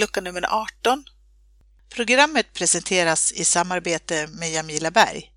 lucka 0.00 0.20
nummer 0.20 0.44
18. 0.50 1.04
Programmet 1.94 2.52
presenteras 2.52 3.32
i 3.32 3.44
samarbete 3.44 4.26
med 4.26 4.52
Jamila 4.52 4.90
Berg. 4.90 5.32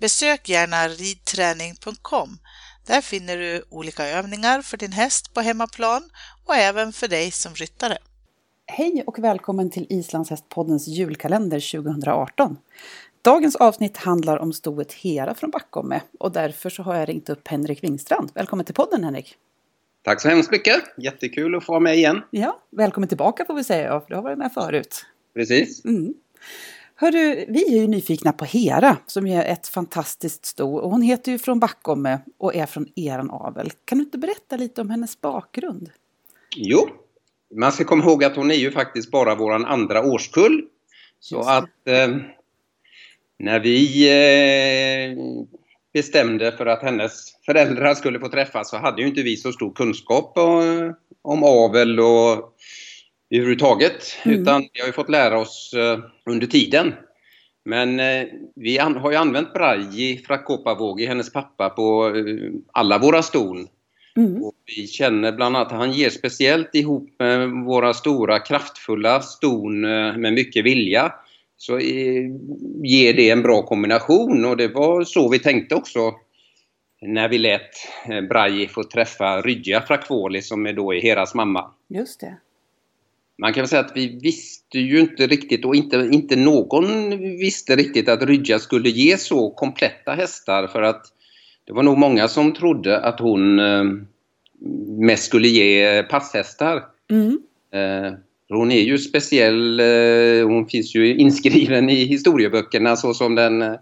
Besök 0.00 0.48
gärna 0.48 0.88
ridträning.com. 0.88 2.38
Där 2.86 3.00
finner 3.00 3.36
du 3.36 3.64
olika 3.70 4.06
övningar 4.06 4.62
för 4.62 4.76
din 4.76 4.92
häst 4.92 5.34
på 5.34 5.40
hemmaplan 5.40 6.10
och 6.46 6.54
även 6.54 6.92
för 6.92 7.08
dig 7.08 7.30
som 7.30 7.54
ryttare. 7.54 7.98
Hej 8.66 9.04
och 9.06 9.18
välkommen 9.18 9.70
till 9.70 9.86
Islandshästpoddens 9.88 10.88
julkalender 10.88 11.72
2018. 11.82 12.56
Dagens 13.22 13.56
avsnitt 13.56 13.96
handlar 13.96 14.38
om 14.38 14.52
stoet 14.52 14.92
Hera 14.92 15.34
från 15.34 15.50
Backome 15.50 16.00
och 16.20 16.32
därför 16.32 16.70
så 16.70 16.82
har 16.82 16.94
jag 16.94 17.08
ringt 17.08 17.28
upp 17.28 17.48
Henrik 17.48 17.84
Wingstrand. 17.84 18.30
Välkommen 18.34 18.66
till 18.66 18.74
podden 18.74 19.04
Henrik! 19.04 19.36
Tack 20.04 20.20
så 20.20 20.28
hemskt 20.28 20.50
mycket! 20.50 20.82
Jättekul 20.96 21.54
att 21.54 21.64
få 21.64 21.72
vara 21.72 21.80
med 21.80 21.96
igen. 21.96 22.22
Ja, 22.30 22.58
välkommen 22.70 23.08
tillbaka 23.08 23.44
får 23.44 23.54
vi 23.54 23.64
säga, 23.64 24.00
för 24.00 24.08
du 24.08 24.14
har 24.14 24.22
varit 24.22 24.38
med 24.38 24.52
förut. 24.52 25.06
Precis. 25.34 25.84
Mm. 25.84 26.14
Hörru, 26.94 27.44
vi 27.48 27.76
är 27.76 27.80
ju 27.80 27.86
nyfikna 27.86 28.32
på 28.32 28.44
Hera 28.44 28.96
som 29.06 29.26
är 29.26 29.44
ett 29.44 29.68
fantastiskt 29.68 30.44
sto 30.46 30.76
och 30.76 30.90
hon 30.90 31.02
heter 31.02 31.32
ju 31.32 31.38
från 31.38 31.60
Backome 31.60 32.18
och 32.38 32.54
är 32.54 32.66
från 32.66 32.86
eran 32.96 33.30
avel. 33.30 33.70
Kan 33.84 33.98
du 33.98 34.04
inte 34.04 34.18
berätta 34.18 34.56
lite 34.56 34.80
om 34.80 34.90
hennes 34.90 35.20
bakgrund? 35.20 35.90
Jo, 36.56 36.88
man 37.54 37.72
ska 37.72 37.84
komma 37.84 38.04
ihåg 38.04 38.24
att 38.24 38.36
hon 38.36 38.50
är 38.50 38.54
ju 38.54 38.70
faktiskt 38.70 39.10
bara 39.10 39.34
våran 39.34 39.64
andra 39.64 40.02
årskull. 40.02 40.64
Så 41.20 41.40
att 41.40 41.88
eh, 41.88 42.16
när 43.38 43.60
vi 43.60 44.08
eh, 44.08 45.18
bestämde 45.92 46.52
för 46.52 46.66
att 46.66 46.82
hennes 46.82 47.36
föräldrar 47.46 47.94
skulle 47.94 48.20
få 48.20 48.28
träffas 48.28 48.70
så 48.70 48.76
hade 48.76 49.02
ju 49.02 49.08
inte 49.08 49.22
vi 49.22 49.36
så 49.36 49.52
stor 49.52 49.72
kunskap 49.72 50.32
om, 50.38 50.94
om 51.22 51.44
avel 51.44 52.00
och 52.00 52.54
överhuvudtaget. 53.30 54.16
Mm. 54.24 54.40
Utan 54.40 54.68
vi 54.72 54.80
har 54.80 54.86
ju 54.86 54.92
fått 54.92 55.10
lära 55.10 55.38
oss 55.38 55.74
eh, 55.76 55.98
under 56.26 56.46
tiden. 56.46 56.94
Men 57.64 58.00
eh, 58.00 58.26
vi 58.54 58.78
har 58.78 59.10
ju 59.10 59.16
använt 59.16 59.52
Braji 59.52 60.24
Frakopavogi, 60.26 61.06
hennes 61.06 61.32
pappa, 61.32 61.70
på 61.70 62.16
eh, 62.16 62.50
alla 62.72 62.98
våra 62.98 63.22
ston. 63.22 63.68
Mm. 64.16 64.42
Och 64.42 64.54
vi 64.66 64.86
känner 64.86 65.32
bland 65.32 65.56
annat 65.56 65.72
att 65.72 65.78
han 65.78 65.92
ger 65.92 66.10
speciellt 66.10 66.74
ihop 66.74 67.08
med 67.18 67.50
våra 67.50 67.94
stora 67.94 68.38
kraftfulla 68.38 69.20
ston 69.20 69.84
eh, 69.84 70.16
med 70.16 70.32
mycket 70.32 70.64
vilja 70.64 71.12
så 71.62 71.78
ger 72.82 73.14
det 73.14 73.30
en 73.30 73.42
bra 73.42 73.62
kombination 73.62 74.44
och 74.44 74.56
det 74.56 74.68
var 74.68 75.04
så 75.04 75.28
vi 75.28 75.38
tänkte 75.38 75.74
också 75.74 76.14
när 77.00 77.28
vi 77.28 77.38
lät 77.38 77.70
eh, 78.08 78.20
Braji 78.20 78.68
få 78.68 78.84
träffa 78.84 79.40
Rydja 79.40 79.80
Frakvoli 79.80 80.42
som 80.42 80.66
är 80.66 80.72
då 80.72 80.94
är 80.94 81.00
Heras 81.00 81.34
mamma. 81.34 81.70
Just 81.88 82.20
det. 82.20 82.36
Man 83.38 83.52
kan 83.52 83.60
väl 83.60 83.68
säga 83.68 83.80
att 83.80 83.96
vi 83.96 84.18
visste 84.22 84.78
ju 84.78 85.00
inte 85.00 85.26
riktigt 85.26 85.64
och 85.64 85.74
inte, 85.74 86.08
inte 86.12 86.36
någon 86.36 87.18
visste 87.18 87.76
riktigt 87.76 88.08
att 88.08 88.22
Rydja 88.22 88.58
skulle 88.58 88.88
ge 88.88 89.16
så 89.16 89.50
kompletta 89.50 90.12
hästar 90.12 90.66
för 90.66 90.82
att 90.82 91.02
det 91.64 91.72
var 91.72 91.82
nog 91.82 91.98
många 91.98 92.28
som 92.28 92.52
trodde 92.54 93.00
att 93.00 93.20
hon 93.20 93.58
eh, 93.58 93.84
mest 94.86 95.24
skulle 95.24 95.48
ge 95.48 96.02
passhästar. 96.02 96.84
Mm. 97.10 97.42
Eh, 97.72 98.12
hon 98.52 98.72
är 98.72 98.80
ju 98.80 98.98
speciell, 98.98 99.80
eh, 99.80 100.46
hon 100.46 100.66
finns 100.66 100.94
ju 100.94 101.16
inskriven 101.16 101.90
i 101.90 102.04
historieböckerna 102.04 102.96
så 102.96 103.14
som 103.14 103.34
den 103.34 103.62
eh, 103.62 103.74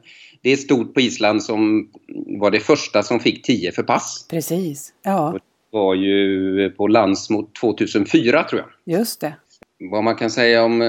det 0.42 0.52
är 0.52 0.56
stort 0.56 0.94
på 0.94 1.00
Island 1.00 1.42
som 1.42 1.88
var 2.26 2.50
det 2.50 2.60
första 2.60 3.02
som 3.02 3.20
fick 3.20 3.42
10 3.42 3.72
för 3.72 3.82
pass. 3.82 4.26
Precis, 4.30 4.92
ja. 5.02 5.32
Det 5.34 5.76
var 5.76 5.94
ju 5.94 6.70
på 6.70 6.86
lands 6.86 7.30
mot 7.30 7.54
2004 7.54 8.44
tror 8.44 8.60
jag. 8.60 8.96
Just 8.96 9.20
det. 9.20 9.34
Vad 9.90 10.04
man 10.04 10.16
kan 10.16 10.30
säga 10.30 10.64
om 10.64 10.82
eh, 10.82 10.88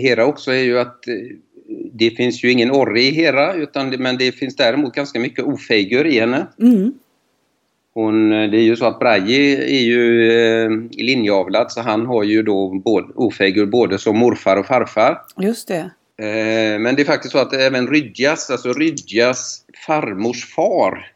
Hera 0.00 0.26
också 0.26 0.50
är 0.50 0.62
ju 0.62 0.78
att 0.78 1.04
det 1.92 2.10
finns 2.10 2.44
ju 2.44 2.52
ingen 2.52 2.70
orre 2.70 3.00
i 3.00 3.10
Hera 3.10 3.54
utan, 3.54 3.88
men 3.88 4.18
det 4.18 4.32
finns 4.32 4.56
däremot 4.56 4.94
ganska 4.94 5.20
mycket 5.20 5.44
ofejgur 5.44 6.06
i 6.06 6.20
henne. 6.20 6.46
Mm. 6.60 6.92
Hon, 8.00 8.30
det 8.30 8.56
är 8.56 8.62
ju 8.62 8.76
så 8.76 8.84
att 8.84 8.98
Braje 8.98 9.64
är 9.64 9.80
ju 9.80 10.32
eh, 10.32 10.70
linjeavlad 10.90 11.72
så 11.72 11.80
han 11.80 12.06
har 12.06 12.24
ju 12.24 12.42
då 12.42 12.68
både, 12.84 13.06
ofägur 13.14 13.66
både 13.66 13.98
som 13.98 14.18
morfar 14.18 14.56
och 14.56 14.66
farfar. 14.66 15.22
Just 15.36 15.68
det. 15.68 15.90
Eh, 16.18 16.78
men 16.78 16.96
det 16.96 17.02
är 17.02 17.04
faktiskt 17.04 17.32
så 17.32 17.38
att 17.38 17.52
även 17.52 17.86
Rydjas, 17.86 18.50
alltså 18.50 18.72
Rydjas 18.72 19.64
farmors 19.86 20.54
far, 20.54 21.06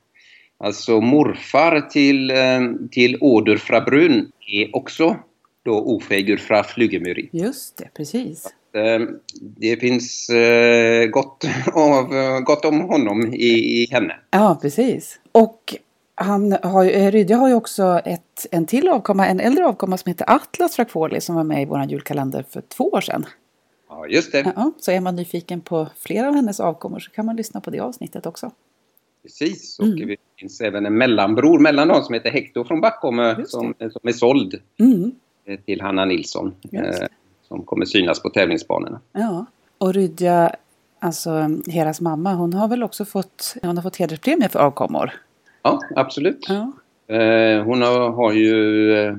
alltså 0.59 1.01
morfar 1.01 1.81
till, 1.81 2.31
eh, 2.31 2.61
till 2.91 3.17
Oder 3.21 3.57
fra 3.57 3.81
Brun, 3.81 4.33
är 4.47 4.77
också 4.77 5.17
då 5.65 5.81
ofägur 5.81 6.37
fra 6.37 6.65
Flygemyri. 6.65 7.29
Just 7.33 7.77
det, 7.77 7.89
precis. 7.97 8.47
Eh, 8.75 9.01
det 9.41 9.77
finns 9.77 10.31
eh, 10.31 11.07
gott, 11.07 11.45
av, 11.73 12.41
gott 12.41 12.65
om 12.65 12.81
honom 12.81 13.35
i, 13.35 13.83
i 13.83 13.89
henne. 13.91 14.15
Ja, 14.31 14.59
precis. 14.63 15.21
Och 15.33 15.75
han 16.15 16.53
har, 16.63 16.85
eh, 16.85 17.11
Rydje 17.11 17.37
har 17.37 17.49
ju 17.49 17.55
också 17.55 18.01
ett, 18.05 18.47
en 18.51 18.67
till 18.67 18.89
avkomma, 18.89 19.27
en 19.27 19.41
äldre 19.41 19.67
avkomma 19.67 19.97
som 19.97 20.11
heter 20.11 20.31
Atlas 20.31 20.77
Frakfoli 20.77 21.21
som 21.21 21.35
var 21.37 21.45
med 21.45 21.63
i 21.63 21.65
vår 21.65 21.85
julkalender 21.85 22.45
för 22.51 22.61
två 22.61 22.85
år 22.85 23.01
sedan. 23.01 23.27
Ja, 23.89 24.07
just 24.07 24.33
det. 24.33 24.53
Ja, 24.57 24.73
så 24.79 24.91
är 24.91 25.01
man 25.01 25.17
nyfiken 25.17 25.61
på 25.61 25.89
flera 25.97 26.29
av 26.29 26.35
hennes 26.35 26.61
avkommor 26.61 26.99
så 26.99 27.11
kan 27.11 27.27
man 27.27 27.37
lyssna 27.37 27.61
på 27.61 27.71
det 27.71 27.81
avsnittet 27.81 28.27
också. 28.27 28.51
Precis, 29.23 29.79
och 29.79 29.87
mm. 29.87 30.09
det 30.09 30.17
finns 30.39 30.61
även 30.61 30.87
en 30.87 30.99
mellanbror 30.99 31.59
mellan 31.59 31.89
dem 31.89 32.03
som 32.03 32.15
heter 32.15 32.31
Hector 32.31 32.65
från 32.65 32.81
Backholme 32.81 33.45
som, 33.47 33.75
som 33.79 34.09
är 34.09 34.13
såld 34.13 34.61
mm. 34.79 35.13
Eh, 35.45 35.61
till 35.61 35.81
Hanna 35.81 36.05
Nilsson. 36.05 36.55
Eh, 36.73 37.07
som 37.49 37.65
kommer 37.65 37.85
synas 37.85 38.23
på 38.23 38.31
tävlingsbanorna. 38.31 39.01
Ja, 39.13 39.47
och 39.79 39.95
Rydja, 39.95 40.57
alltså 40.99 41.31
Heras 41.67 42.01
mamma, 42.01 42.35
hon 42.35 42.53
har 42.53 42.69
väl 42.69 42.83
också 42.83 43.05
fått, 43.05 43.57
hon 43.63 43.77
har 43.77 43.83
fått 43.83 43.97
hederspremie 43.97 44.49
för 44.49 44.59
avkommor? 44.59 45.13
Ja, 45.63 45.81
absolut. 45.97 46.47
Ja. 46.49 46.73
Eh, 47.17 47.65
hon 47.65 47.83
har, 47.83 48.11
har 48.11 48.33
ju 48.33 48.93
eh, 48.99 49.15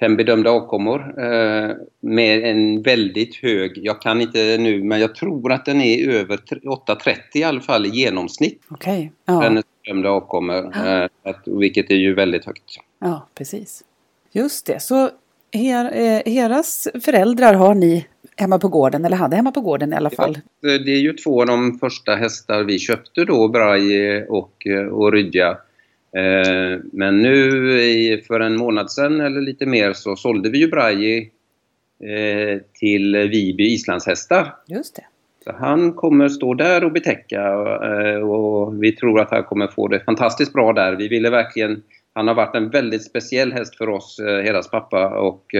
fem 0.00 0.16
bedömda 0.16 0.50
avkommor 0.50 1.00
eh, 1.22 1.70
med 2.00 2.44
en 2.44 2.82
väldigt 2.82 3.36
hög, 3.36 3.72
jag 3.76 4.02
kan 4.02 4.20
inte 4.20 4.58
nu, 4.58 4.82
men 4.82 5.00
jag 5.00 5.14
tror 5.14 5.52
att 5.52 5.64
den 5.64 5.80
är 5.80 6.08
över 6.08 6.36
8,30 6.36 7.16
i 7.34 7.44
alla 7.44 7.60
fall 7.60 7.86
i 7.86 7.88
genomsnitt. 7.88 8.62
Okej. 8.68 8.98
Okay. 8.98 9.34
Ja. 9.34 9.40
Hennes 9.40 9.64
bedömda 9.84 10.10
avkommor, 10.10 10.72
ja. 10.74 11.08
vilket 11.46 11.90
är 11.90 11.94
ju 11.94 12.14
väldigt 12.14 12.44
högt. 12.44 12.76
Ja, 13.00 13.28
precis. 13.34 13.84
Just 14.32 14.66
det, 14.66 14.80
så 14.80 15.10
Her, 15.52 15.84
Heras 16.30 16.88
föräldrar 17.04 17.54
har 17.54 17.74
ni 17.74 18.06
hemma 18.36 18.58
på 18.58 18.68
gården, 18.68 19.04
eller 19.04 19.16
hade 19.16 19.36
hemma 19.36 19.52
på 19.52 19.60
gården 19.60 19.92
i 19.92 19.96
alla 19.96 20.10
fall. 20.10 20.38
Ja, 20.60 20.78
det 20.78 20.90
är 20.90 21.00
ju 21.00 21.12
två 21.12 21.40
av 21.40 21.46
de 21.46 21.78
första 21.78 22.14
hästar 22.14 22.64
vi 22.64 22.78
köpte 22.78 23.24
då, 23.24 23.48
Braje 23.48 24.26
och, 24.26 24.66
och 24.90 25.12
Rydja. 25.12 25.58
Eh, 26.16 26.80
men 26.92 27.22
nu 27.22 28.22
för 28.26 28.40
en 28.40 28.56
månad 28.56 28.90
sedan 28.90 29.20
eller 29.20 29.40
lite 29.40 29.66
mer 29.66 29.92
så 29.92 30.16
sålde 30.16 30.50
vi 30.50 30.58
ju 30.58 30.68
Braje 30.68 31.18
eh, 32.00 32.60
till 32.80 33.16
Viby 33.16 33.64
islandshästar. 33.64 34.54
Just 34.66 34.96
det. 34.96 35.04
Så 35.44 35.52
han 35.52 35.92
kommer 35.92 36.28
stå 36.28 36.54
där 36.54 36.84
och 36.84 36.92
betäcka 36.92 37.42
eh, 37.82 38.20
och 38.20 38.82
vi 38.82 38.92
tror 38.92 39.20
att 39.20 39.30
han 39.30 39.44
kommer 39.44 39.66
få 39.66 39.88
det 39.88 40.00
fantastiskt 40.00 40.52
bra 40.52 40.72
där. 40.72 40.96
Vi 40.96 41.08
ville 41.08 41.30
verkligen, 41.30 41.82
han 42.12 42.28
har 42.28 42.34
varit 42.34 42.56
en 42.56 42.70
väldigt 42.70 43.04
speciell 43.04 43.52
häst 43.52 43.76
för 43.76 43.88
oss, 43.88 44.20
Heras 44.20 44.70
pappa 44.70 45.08
och 45.08 45.54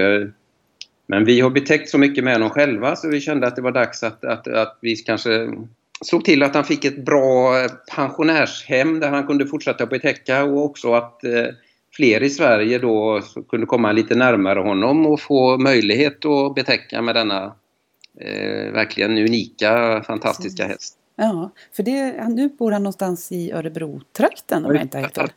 men 1.06 1.24
vi 1.24 1.40
har 1.40 1.50
betäckt 1.50 1.88
så 1.88 1.98
mycket 1.98 2.24
med 2.24 2.32
honom 2.32 2.50
själva 2.50 2.96
så 2.96 3.08
vi 3.08 3.20
kände 3.20 3.46
att 3.46 3.56
det 3.56 3.62
var 3.62 3.72
dags 3.72 4.02
att, 4.02 4.24
att, 4.24 4.48
att 4.48 4.78
vi 4.80 4.96
kanske 4.96 5.48
såg 6.00 6.24
till 6.24 6.42
att 6.42 6.54
han 6.54 6.64
fick 6.64 6.84
ett 6.84 7.04
bra 7.04 7.52
pensionärshem 7.94 9.00
där 9.00 9.10
han 9.10 9.26
kunde 9.26 9.46
fortsätta 9.46 9.86
betäcka 9.86 10.44
och 10.44 10.64
också 10.64 10.94
att 10.94 11.24
eh, 11.24 11.46
fler 11.96 12.22
i 12.22 12.30
Sverige 12.30 12.78
då 12.78 13.20
kunde 13.48 13.66
komma 13.66 13.92
lite 13.92 14.14
närmare 14.14 14.60
honom 14.60 15.06
och 15.06 15.20
få 15.20 15.58
möjlighet 15.58 16.24
att 16.24 16.54
betäcka 16.54 17.02
med 17.02 17.14
denna 17.14 17.54
eh, 18.20 18.72
verkligen 18.72 19.18
unika, 19.18 20.02
fantastiska 20.06 20.66
häst. 20.66 20.98
Ja, 21.16 21.50
för 21.72 21.82
det, 21.82 22.28
nu 22.28 22.48
bor 22.48 22.72
han 22.72 22.82
någonstans 22.82 23.32
i 23.32 23.52
Örebro-trakten 23.52 24.64
om 24.64 24.74
jag 24.74 24.82
inte 24.82 24.98
har 24.98 25.02
helt 25.02 25.14
fel. 25.14 25.30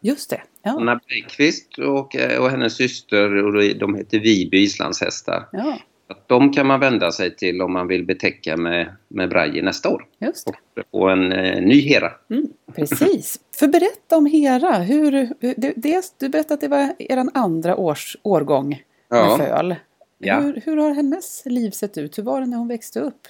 Just 0.00 0.30
det. 0.30 0.42
Ja. 0.62 0.70
Anna 0.70 1.00
Bergqvist 1.08 1.78
och, 1.78 2.16
eh, 2.16 2.42
och 2.42 2.50
hennes 2.50 2.76
syster, 2.76 3.44
och 3.44 3.78
de 3.78 3.94
heter 3.94 4.18
Viby 4.18 4.58
islandshästar. 4.62 5.48
Ja. 5.52 5.78
Att 6.08 6.28
de 6.28 6.52
kan 6.52 6.66
man 6.66 6.80
vända 6.80 7.12
sig 7.12 7.36
till 7.36 7.62
om 7.62 7.72
man 7.72 7.88
vill 7.88 8.04
betäcka 8.04 8.56
med, 8.56 8.96
med 9.08 9.28
Braje 9.28 9.62
nästa 9.62 9.88
år. 9.88 10.06
Just 10.18 10.46
det. 10.46 10.80
Och 10.80 10.86
få 10.90 11.08
en 11.08 11.32
eh, 11.32 11.62
ny 11.62 11.80
Hera. 11.80 12.12
Mm, 12.30 12.48
precis. 12.74 13.40
För 13.58 13.68
berätta 13.68 14.16
om 14.16 14.26
Hera. 14.26 14.72
Hur, 14.72 15.10
det, 15.40 15.72
det, 15.76 16.14
du 16.18 16.28
berättade 16.28 16.54
att 16.54 16.60
det 16.60 16.68
var 16.68 16.94
er 16.98 17.26
andra 17.34 17.76
års, 17.76 18.16
årgång 18.22 18.82
ja. 19.08 19.36
med 19.36 19.46
föl. 19.46 19.74
Ja. 20.18 20.40
Hur, 20.40 20.62
hur 20.64 20.76
har 20.76 20.94
hennes 20.94 21.42
liv 21.44 21.70
sett 21.70 21.98
ut? 21.98 22.18
Hur 22.18 22.22
var 22.22 22.40
det 22.40 22.46
när 22.46 22.56
hon 22.56 22.68
växte 22.68 23.00
upp? 23.00 23.28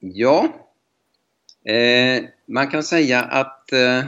Ja, 0.00 0.48
eh, 1.64 2.24
man 2.46 2.66
kan 2.68 2.82
säga 2.82 3.22
att 3.22 3.72
eh, 3.72 4.04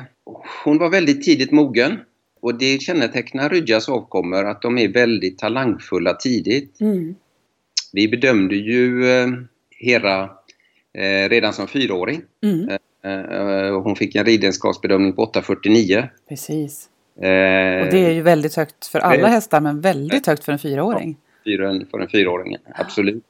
hon 0.65 0.79
var 0.79 0.91
väldigt 0.91 1.23
tidigt 1.25 1.53
mogen. 1.53 1.99
Och 2.41 2.59
det 2.59 2.83
kännetecknar 2.83 3.49
Rydjas 3.51 3.89
avkommor 3.89 4.45
att 4.47 4.63
de 4.63 4.79
är 4.79 4.89
väldigt 4.89 5.39
talangfulla 5.39 6.15
tidigt. 6.15 6.81
Mm. 6.81 7.15
Vi 7.93 8.09
bedömde 8.09 8.57
ju 8.57 9.11
eh, 9.11 9.29
Hera 9.71 10.31
eh, 10.95 11.29
redan 11.29 11.53
som 11.53 11.67
fyraåring. 11.69 12.23
Mm. 12.43 12.69
Eh, 13.05 13.81
hon 13.83 13.97
fick 13.97 14.15
en 14.15 14.25
ridenskapsbedömning 14.25 15.13
på 15.13 15.27
8,49. 15.27 16.09
Precis. 16.29 16.89
Eh, 17.17 17.23
Och 17.23 17.93
det 17.93 18.07
är 18.07 18.11
ju 18.11 18.23
väldigt 18.23 18.55
högt 18.55 18.87
för 18.87 18.99
alla 18.99 19.29
hästar 19.29 19.61
men 19.61 19.81
väldigt 19.81 20.27
högt 20.27 20.45
för 20.45 20.53
en 20.53 20.59
fyraåring. 20.59 21.17
fyren 21.45 21.87
för 21.91 21.99
en 21.99 22.09
fyraåring, 22.09 22.57
absolut. 22.75 23.25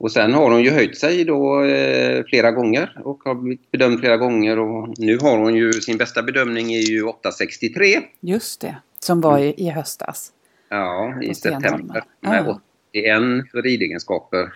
Och 0.00 0.12
sen 0.12 0.34
har 0.34 0.50
hon 0.50 0.62
ju 0.62 0.70
höjt 0.70 0.98
sig 0.98 1.24
då 1.24 1.64
eh, 1.64 2.24
flera 2.24 2.50
gånger 2.52 3.00
och 3.04 3.20
har 3.24 3.34
blivit 3.34 3.70
bedömd 3.70 4.00
flera 4.00 4.16
gånger 4.16 4.58
och 4.58 4.98
nu 4.98 5.18
har 5.18 5.38
hon 5.38 5.54
ju 5.54 5.72
sin 5.72 5.98
bästa 5.98 6.22
bedömning 6.22 6.72
är 6.74 6.80
ju 6.80 7.04
8,63. 7.04 8.02
Just 8.20 8.60
det. 8.60 8.76
Som 9.00 9.20
var 9.20 9.38
i, 9.38 9.54
i 9.56 9.70
höstas. 9.70 10.32
Ja, 10.68 11.14
i 11.22 11.34
september. 11.34 12.04
Med 12.20 12.48
Ah. 12.48 12.60
81 12.92 13.50
för 13.50 13.62
ridegenskaper. 13.62 14.52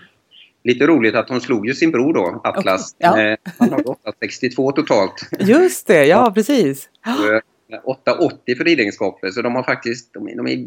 Lite 0.65 0.87
roligt 0.87 1.15
att 1.15 1.29
hon 1.29 1.41
slog 1.41 1.67
ju 1.67 1.75
sin 1.75 1.91
bror 1.91 2.15
då, 2.15 2.41
Atlas. 2.45 2.95
Okej, 3.05 3.21
ja. 3.21 3.31
Eh, 3.33 3.37
han 3.59 3.71
har 3.73 3.79
8,62 3.79 4.73
totalt. 4.73 5.29
Just 5.41 5.87
det, 5.87 6.05
ja 6.07 6.33
precis. 6.35 6.89
Och, 7.07 7.35
eh, 7.35 7.41
8,80 7.85 8.57
för 8.57 8.65
ridegenskaper. 8.65 9.31
Så 9.31 9.43
de 9.43 9.55
har 9.55 9.63
faktiskt, 9.63 10.13
de, 10.15 10.29
är- 10.29 10.37
de 10.37 10.47
är 10.47 10.67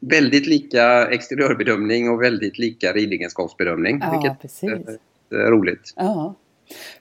väldigt 0.00 0.46
lika 0.46 1.06
exteriörbedömning 1.06 2.10
och 2.10 2.22
väldigt 2.22 2.58
lika 2.58 2.92
ridegenskapsbedömning. 2.92 3.98
Ja, 4.02 4.10
vilket 4.10 4.40
precis. 4.40 4.70
är 5.30 5.50
roligt. 5.50 5.92
Ja. 5.96 6.34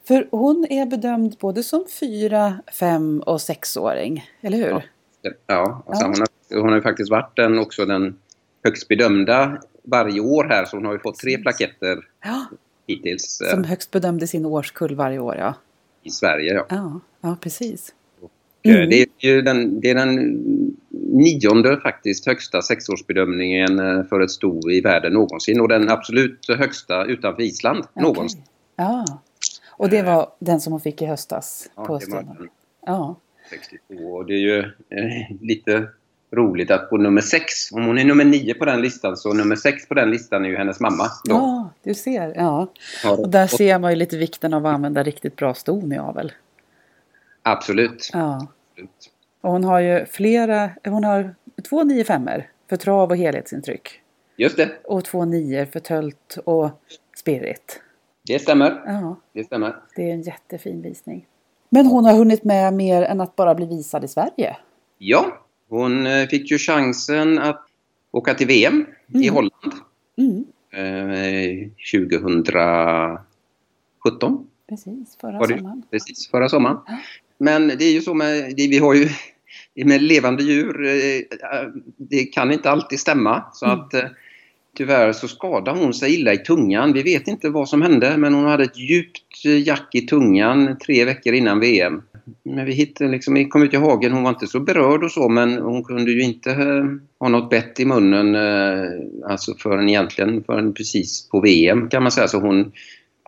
För 0.08 0.28
hon 0.32 0.66
är 0.70 0.86
bedömd 0.86 1.36
både 1.40 1.64
som 1.64 1.86
fyra, 2.00 2.60
fem 2.80 3.24
och 3.26 3.42
sexåring, 3.42 4.26
eller 4.42 4.58
hur? 4.58 4.70
Ja. 4.70 4.82
Ja, 5.48 5.84
alltså 5.88 6.06
Ja. 6.06 6.08
Hon, 6.08 6.20
har, 6.20 6.62
hon 6.62 6.74
har 6.74 6.82
faktiskt 6.82 7.12
varit 7.12 7.36
den, 7.36 7.60
också 7.60 7.86
den 7.86 8.18
högst 8.64 8.88
bedömda 8.88 9.62
varje 9.84 10.22
år 10.22 10.44
här 10.44 10.66
så 10.66 10.78
hon 10.78 10.86
har 10.86 10.94
ju 10.94 11.00
fått 11.00 11.20
tre 11.20 11.38
plaketter 11.38 12.08
Ja, 12.24 12.46
hittills 12.88 13.42
eh, 13.42 13.52
som 13.52 13.64
högst 13.64 13.92
bedömd 13.92 14.24
i 14.24 14.28
sin 14.28 14.46
årskull 14.46 14.96
varje 14.96 15.20
år, 15.20 15.36
ja. 15.36 15.54
i 16.04 16.10
Sverige. 16.10 16.54
Ja. 16.54 16.66
Ja, 16.70 17.00
ja 17.22 17.38
precis. 17.42 17.94
Eh, 18.64 18.76
Mm. 18.76 18.90
Det 18.90 19.02
är 19.02 19.08
ju 19.20 19.42
den, 19.42 19.80
det 19.80 19.90
är 19.90 19.96
den 19.96 20.16
nionde 20.90 21.78
faktiskt 21.78 22.26
högsta 22.26 22.62
sexårsbedömningen 22.62 23.80
eh, 23.80 24.04
för 24.04 24.20
ett 24.20 24.32
sto 24.32 24.70
i 24.72 24.82
världen 24.82 25.14
någonsin 25.14 25.62
och 25.62 25.68
den 25.68 25.90
absolut 25.90 26.46
högsta 26.48 27.06
utanför 27.06 27.42
Island 27.42 27.84
någonsin. 27.94 28.42
Okej. 28.42 28.52
Ja. 28.76 29.06
Och 29.70 29.90
det 29.90 30.02
var 30.02 30.28
den 30.40 30.62
som 30.62 30.74
hon 30.74 30.82
fick 30.82 31.02
i 31.02 31.06
höstas 31.06 31.70
Ja, 31.76 31.86
på 31.86 31.98
den 31.98 32.50
Ja. 32.86 33.16
62 33.50 33.96
och 33.96 34.26
det 34.26 34.34
är 34.34 34.38
ju 34.38 34.60
eh, 34.60 35.38
lite 35.42 35.88
roligt 36.32 36.72
att 36.72 36.90
på 36.90 36.98
nummer 36.98 37.22
sex, 37.22 37.72
om 37.72 37.86
hon 37.86 37.98
är 37.98 38.06
nummer 38.06 38.26
nio 38.26 38.54
på 38.54 38.66
den 38.66 38.82
listan 38.82 39.18
så 39.18 39.34
nummer 39.34 39.56
sex 39.56 39.88
på 39.88 39.94
den 39.94 40.12
listan 40.12 40.46
är 40.46 40.50
ju 40.50 40.58
hennes 40.58 40.80
mamma. 40.80 41.04
Då. 41.26 41.36
ja, 41.36 41.70
du 41.84 41.94
ser. 41.94 42.34
Ja. 42.36 42.68
Och 43.18 43.30
där 43.30 43.48
ser 43.48 43.80
man 43.80 43.92
ju 43.92 43.96
lite 43.96 44.18
vikten 44.18 44.54
av 44.54 44.66
att 44.66 44.74
använda 44.74 45.04
riktigt 45.04 45.36
bra 45.36 45.54
ston 45.54 45.92
i 45.92 45.98
avel. 45.98 46.32
Absolut. 47.44 48.10
Ja. 48.14 48.48
absolut. 48.72 49.12
Och 49.42 49.52
hon 49.52 49.64
har 49.64 49.80
ju 49.80 50.06
flera, 50.06 50.70
hon 50.86 51.04
har 51.04 51.36
två 51.70 51.84
9 51.84 52.04
för 52.70 52.76
trav 52.76 53.10
och 53.10 53.18
helhetsintryck. 53.18 54.02
Just 54.38 54.58
det, 54.58 54.70
Och 54.84 55.06
två 55.06 55.26
nior 55.26 55.66
för 55.66 55.80
tölt 55.80 56.38
och 56.46 56.70
spirit. 57.16 57.82
det 58.28 58.40
stämmer. 58.40 58.82
Ja, 58.86 59.16
Det 59.34 59.44
stämmer. 59.44 59.76
det 59.96 60.10
är 60.10 60.14
en 60.14 60.22
jättefin 60.22 60.82
visning. 60.82 61.26
Men 61.70 61.86
hon 61.86 62.06
har 62.06 62.14
hunnit 62.14 62.44
med 62.44 62.74
mer 62.74 63.02
än 63.02 63.22
att 63.22 63.36
bara 63.36 63.56
bli 63.56 63.66
visad 63.66 64.04
i 64.04 64.08
Sverige. 64.08 64.58
Ja, 64.98 65.38
hon 65.70 66.08
eh, 66.08 66.28
fick 66.28 66.52
ju 66.52 66.58
chansen 66.58 67.40
att 67.40 67.66
åka 68.12 68.34
till 68.34 68.48
VM 68.48 68.86
i 69.08 69.18
Mm. 69.28 69.36
Holland 69.36 69.74
Mm, 70.18 70.46
eh, 70.72 71.70
2017. 71.94 73.18
precis, 74.70 75.18
förra 75.22 75.48
sommaren. 75.48 75.84
Precis, 75.92 76.30
förra 76.32 76.50
sommaren. 76.50 76.78
Men 77.40 77.68
det 77.68 77.84
är 77.84 77.92
ju 77.92 78.02
så 78.02 78.14
med, 78.14 78.54
det, 78.58 78.68
vi 78.68 78.78
har 78.78 78.94
ju 78.94 79.10
med 79.86 80.02
levande 80.02 80.44
djur, 80.44 80.86
eh, 80.86 81.22
det 81.98 82.24
kan 82.24 82.52
inte 82.52 82.72
alltid 82.72 83.00
stämma. 83.00 83.44
Så 83.54 83.66
Mm. 83.66 83.80
att 83.80 83.94
eh, 83.94 84.04
tyvärr 84.78 85.14
så 85.14 85.28
skadade 85.28 85.80
hon 85.80 85.94
sig 85.94 86.16
illa 86.16 86.34
i 86.34 86.38
tungan. 86.38 86.94
Vi 86.94 87.04
vet 87.04 87.28
inte 87.28 87.50
vad 87.50 87.70
som 87.70 87.82
hände 87.82 88.18
men 88.18 88.34
hon 88.34 88.46
hade 88.46 88.64
ett 88.64 88.78
djupt 88.78 89.46
eh, 89.46 89.68
jack 89.68 89.90
i 89.96 90.02
tungan 90.02 90.78
tre 90.86 91.06
veckor 91.06 91.34
innan 91.34 91.60
VM. 91.60 92.02
Men 92.44 92.66
vi 92.66 92.74
hittade 92.74 93.12
liksom, 93.12 93.34
vi 93.34 93.46
kom 93.46 93.64
ut 93.64 93.74
i 93.74 93.78
hagen, 93.78 94.12
hon 94.12 94.24
var 94.24 94.30
inte 94.30 94.48
så 94.48 94.60
berörd 94.60 95.04
och 95.04 95.12
så 95.12 95.30
men 95.30 95.58
hon 95.58 95.84
kunde 95.84 96.12
ju 96.12 96.22
inte 96.22 96.54
ha 97.20 97.30
något 97.30 97.50
bett 97.50 97.80
i 97.80 97.86
munnen 97.86 98.36
alltså 99.30 99.56
förrän 99.58 99.90
egentligen 99.90 100.44
förrän 100.44 100.74
precis 100.74 101.30
på 101.30 101.42
VM 101.42 101.90
kan 101.90 102.04
man 102.04 102.12
säga. 102.12 102.28
Så 102.28 102.40
hon 102.40 102.72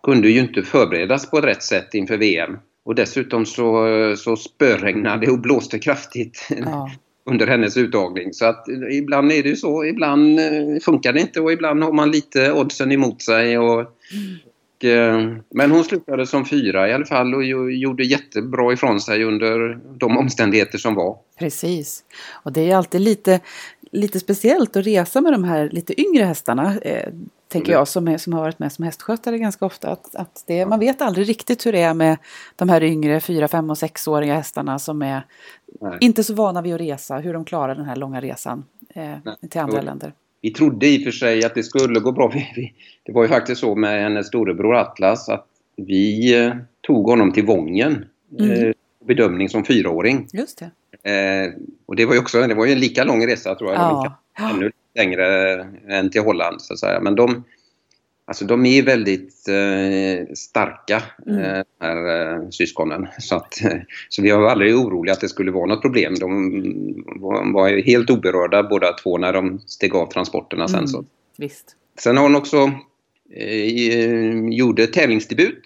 kunde 0.03 0.29
ju 0.29 0.39
inte 0.39 0.63
förberedas 0.63 1.29
på 1.29 1.41
rätt 1.41 1.63
sätt 1.63 1.93
inför 1.93 2.17
VM. 2.17 2.57
Och 2.83 2.95
dessutom 2.95 3.45
så, 3.45 3.87
så 4.17 4.35
spöregnade 4.35 5.31
och 5.31 5.39
blåste 5.39 5.79
kraftigt 5.79 6.47
Ja, 6.49 6.91
under 7.25 7.47
hennes 7.47 7.77
uttagning. 7.77 8.33
Så 8.33 8.45
att 8.45 8.67
eh, 8.67 8.97
ibland 8.97 9.31
är 9.31 9.43
det 9.43 9.49
ju 9.49 9.55
så, 9.55 9.85
ibland 9.85 10.39
eh, 10.39 10.79
funkar 10.81 11.13
det 11.13 11.19
inte 11.19 11.41
och 11.41 11.51
ibland 11.51 11.83
har 11.83 11.93
man 11.93 12.11
lite 12.11 12.51
oddsen 12.51 12.91
emot 12.91 13.21
sig. 13.21 13.57
Och, 13.57 13.79
och, 13.79 14.85
eh, 14.85 15.33
men 15.49 15.71
hon 15.71 15.83
slutade 15.83 16.27
som 16.27 16.45
fyra 16.45 16.89
i 16.89 16.93
alla 16.93 17.05
fall 17.05 17.35
och 17.35 17.45
gjorde 17.71 18.03
jättebra 18.03 18.73
ifrån 18.73 19.01
sig 19.01 19.23
under 19.23 19.79
de 19.97 20.17
omständigheter 20.17 20.77
som 20.77 20.95
var. 20.95 21.17
precis. 21.39 22.03
Och 22.43 22.51
det 22.51 22.71
är 22.71 22.75
alltid 22.75 23.01
lite, 23.01 23.39
lite 23.91 24.19
speciellt 24.19 24.75
att 24.75 24.85
resa 24.85 25.21
med 25.21 25.33
de 25.33 25.43
här 25.43 25.69
lite 25.69 26.01
yngre 26.01 26.23
hästarna. 26.23 26.75
Tänker 27.51 27.71
Mm. 27.71 27.79
jag 27.79 27.87
som, 27.87 28.07
är, 28.07 28.17
som 28.17 28.33
har 28.33 28.41
varit 28.41 28.59
med 28.59 28.71
som 28.71 28.85
hästskötare 28.85 29.37
ganska 29.37 29.65
ofta. 29.65 29.89
Att, 29.91 30.15
att 30.15 30.43
det, 30.47 30.65
man 30.65 30.79
vet 30.79 31.01
aldrig 31.01 31.29
riktigt 31.29 31.65
hur 31.65 31.71
det 31.71 31.81
är 31.81 31.93
med 31.93 32.17
de 32.55 32.69
här 32.69 32.83
yngre 32.83 33.19
fyra, 33.19 33.47
fem 33.47 33.69
och 33.69 33.77
sexåriga 33.77 34.33
hästarna 34.35 34.79
som 34.79 35.01
är 35.01 35.25
Nej. 35.81 35.97
inte 36.01 36.23
så 36.23 36.33
vana 36.33 36.61
vid 36.61 36.73
att 36.73 36.81
resa. 36.81 37.17
Hur 37.17 37.33
de 37.33 37.45
klarar 37.45 37.75
den 37.75 37.85
här 37.85 37.95
långa 37.95 38.21
resan 38.21 38.63
eh, 38.93 39.33
till 39.49 39.61
andra 39.61 39.77
Och- 39.77 39.83
länder. 39.85 40.13
Vi 40.43 40.53
trodde 40.53 40.87
i 40.87 40.99
och 40.99 41.03
för 41.03 41.11
sig 41.11 41.45
att 41.45 41.55
det 41.55 41.63
skulle 41.63 41.99
gå 41.99 42.11
bra. 42.11 42.31
Det 43.03 43.11
var 43.11 43.23
ju 43.23 43.29
faktiskt 43.29 43.61
så 43.61 43.75
med 43.75 44.01
hennes 44.03 44.27
storebror 44.27 44.75
Atlas 44.75 45.29
att 45.29 45.47
vi 45.75 46.35
eh, 46.45 46.53
tog 46.81 47.05
honom 47.09 47.31
till 47.31 47.45
Vången. 47.45 48.05
Mm. 48.39 48.51
Eh, 48.51 48.73
bedömning 49.05 49.49
som 49.49 49.65
fyraåring. 49.65 50.27
Just 50.33 50.63
det. 51.01 51.09
Eh, 51.11 51.53
och 51.85 51.95
det 51.95 52.05
var 52.05 52.13
ju 52.13 52.19
också 52.19 52.47
det 52.47 52.53
var 52.53 52.65
ju 52.65 52.71
en 52.71 52.79
lika 52.79 53.03
lång 53.03 53.27
resa 53.27 53.55
tror 53.55 53.71
jag. 53.73 53.81
Ja. 53.81 54.17
Ja. 54.37 54.49
Ännu 54.49 54.71
längre 54.95 55.53
än 55.89 56.09
till 56.09 56.21
Holland 56.21 56.61
så 56.61 56.73
att 56.73 56.79
säga. 56.79 56.99
Men 56.99 57.15
de, 57.15 57.43
alltså, 58.25 58.45
de 58.45 58.65
är 58.65 58.83
väldigt 58.83 59.47
eh, 59.47 60.33
starka, 60.33 61.03
Mm. 61.27 61.39
eh, 61.41 61.63
de 61.79 61.85
här 61.85 62.33
eh, 62.35 62.49
syskonen. 62.49 63.07
Så, 63.19 63.35
att, 63.35 63.63
eh, 63.65 63.77
så 64.09 64.21
vi 64.21 64.31
var 64.31 64.49
aldrig 64.49 64.75
oroliga 64.75 65.13
att 65.13 65.21
det 65.21 65.29
skulle 65.29 65.51
vara 65.51 65.65
något 65.65 65.81
problem. 65.81 66.15
De 66.19 67.53
var, 67.53 67.85
helt 67.85 68.09
oberörda 68.09 68.63
båda 68.63 68.93
två 68.93 69.17
när 69.17 69.33
de 69.33 69.59
steg 69.59 69.95
av 69.95 70.11
transporterna 70.11 70.67
sen. 70.67 70.77
Mm. 70.77 70.87
Så. 70.87 71.05
Visst. 71.37 71.75
Sen 71.99 72.17
har 72.17 72.23
hon 72.23 72.35
också 72.35 72.71
eh, 73.35 74.49
gjorde 74.49 74.87
tävlingsdebut 74.87 75.63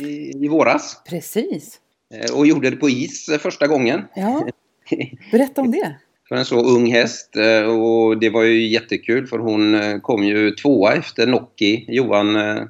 i, 0.00 0.44
i 0.44 0.48
våras. 0.48 1.02
Precis. 1.08 1.80
Eh, 2.14 2.36
och 2.38 2.46
gjorde 2.46 2.70
det 2.70 2.76
på 2.76 2.90
is 2.90 3.28
eh, 3.28 3.38
första 3.38 3.66
gången. 3.66 4.02
Ja, 4.14 4.48
berätta 5.32 5.60
om 5.60 5.70
det. 5.70 5.96
För 6.28 6.36
en 6.36 6.44
så 6.44 6.60
ung 6.76 6.92
häst 6.92 7.36
och 7.68 8.04
och 8.04 8.18
det 8.18 8.30
var 8.30 8.42
ju 8.42 8.66
jättekul 8.66 9.26
för 9.26 9.38
hon 9.38 9.74
eh, 9.74 9.98
kom 9.98 10.24
ju 10.24 10.50
tvåa 10.50 10.94
efter 10.94 11.26
Nocki, 11.26 11.84
Johan 11.88 12.36
eh, 12.36 12.62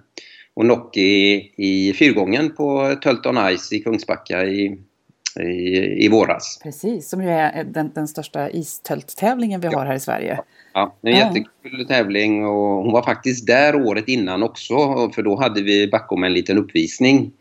och 0.55 0.67
Nocki 0.67 1.35
i 1.57 1.93
fyrgången 1.99 2.55
på 2.55 2.95
Tölton 3.03 3.37
Ice 3.57 3.73
i 3.73 3.81
Kungsbacka 3.81 4.45
i, 4.45 4.79
i, 5.41 6.05
i 6.05 6.09
våras. 6.09 6.61
Precis, 6.63 7.09
som 7.09 7.23
ju 7.23 7.29
är 7.29 7.65
den, 7.65 7.91
den 7.95 8.09
största 8.09 8.51
istälttävlingen 8.51 9.61
vi 9.61 9.69
Ja. 9.73 9.79
har 9.79 9.87
här 9.87 9.95
i 9.95 10.01
Sverige. 10.01 10.41
Ja, 10.75 10.97
en 11.03 11.13
Ja. 11.13 11.19
jättekul 11.19 11.87
tävling 11.87 12.45
och 12.47 12.85
hon 12.85 12.93
var 12.93 13.03
faktiskt 13.03 13.47
där 13.47 13.75
året 13.75 14.09
innan 14.09 14.43
också 14.43 14.75
för 15.15 15.23
då 15.23 15.37
hade 15.37 15.63
vi 15.63 15.89
bakom 15.89 16.25
en 16.25 16.33
liten 16.33 16.59
uppvisning 16.59 17.33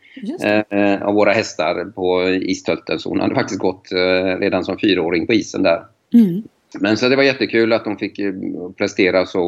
eh, 0.69 1.01
av 1.01 1.13
våra 1.13 1.31
hästar 1.31 1.85
på 1.85 2.29
istölten 2.29 2.99
så 2.99 3.09
hon 3.09 3.19
hade 3.19 3.35
faktiskt 3.35 3.59
gått 3.59 3.91
eh, 3.91 4.39
redan 4.39 4.63
som 4.65 4.77
fyraåring 4.79 5.27
på 5.27 5.33
isen 5.33 5.63
där. 5.63 5.83
Mm. 6.13 6.43
Men 6.79 6.97
så 6.97 7.09
det 7.09 7.15
var 7.15 7.23
jättekul 7.23 7.73
att 7.73 7.83
de 7.83 7.97
fick 7.97 8.19
eh, 8.19 8.33
prestera 8.77 9.25
så. 9.25 9.41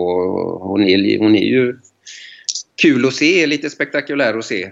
Hon 0.62 0.84
är, 0.84 1.20
hon 1.20 1.36
är 1.36 1.44
ju 1.44 1.78
kul 2.82 3.06
att 3.06 3.14
se, 3.14 3.48
lite 3.48 3.70
spektakulär 3.70 4.38
att 4.38 4.46
se 4.46 4.64
eh, 4.64 4.72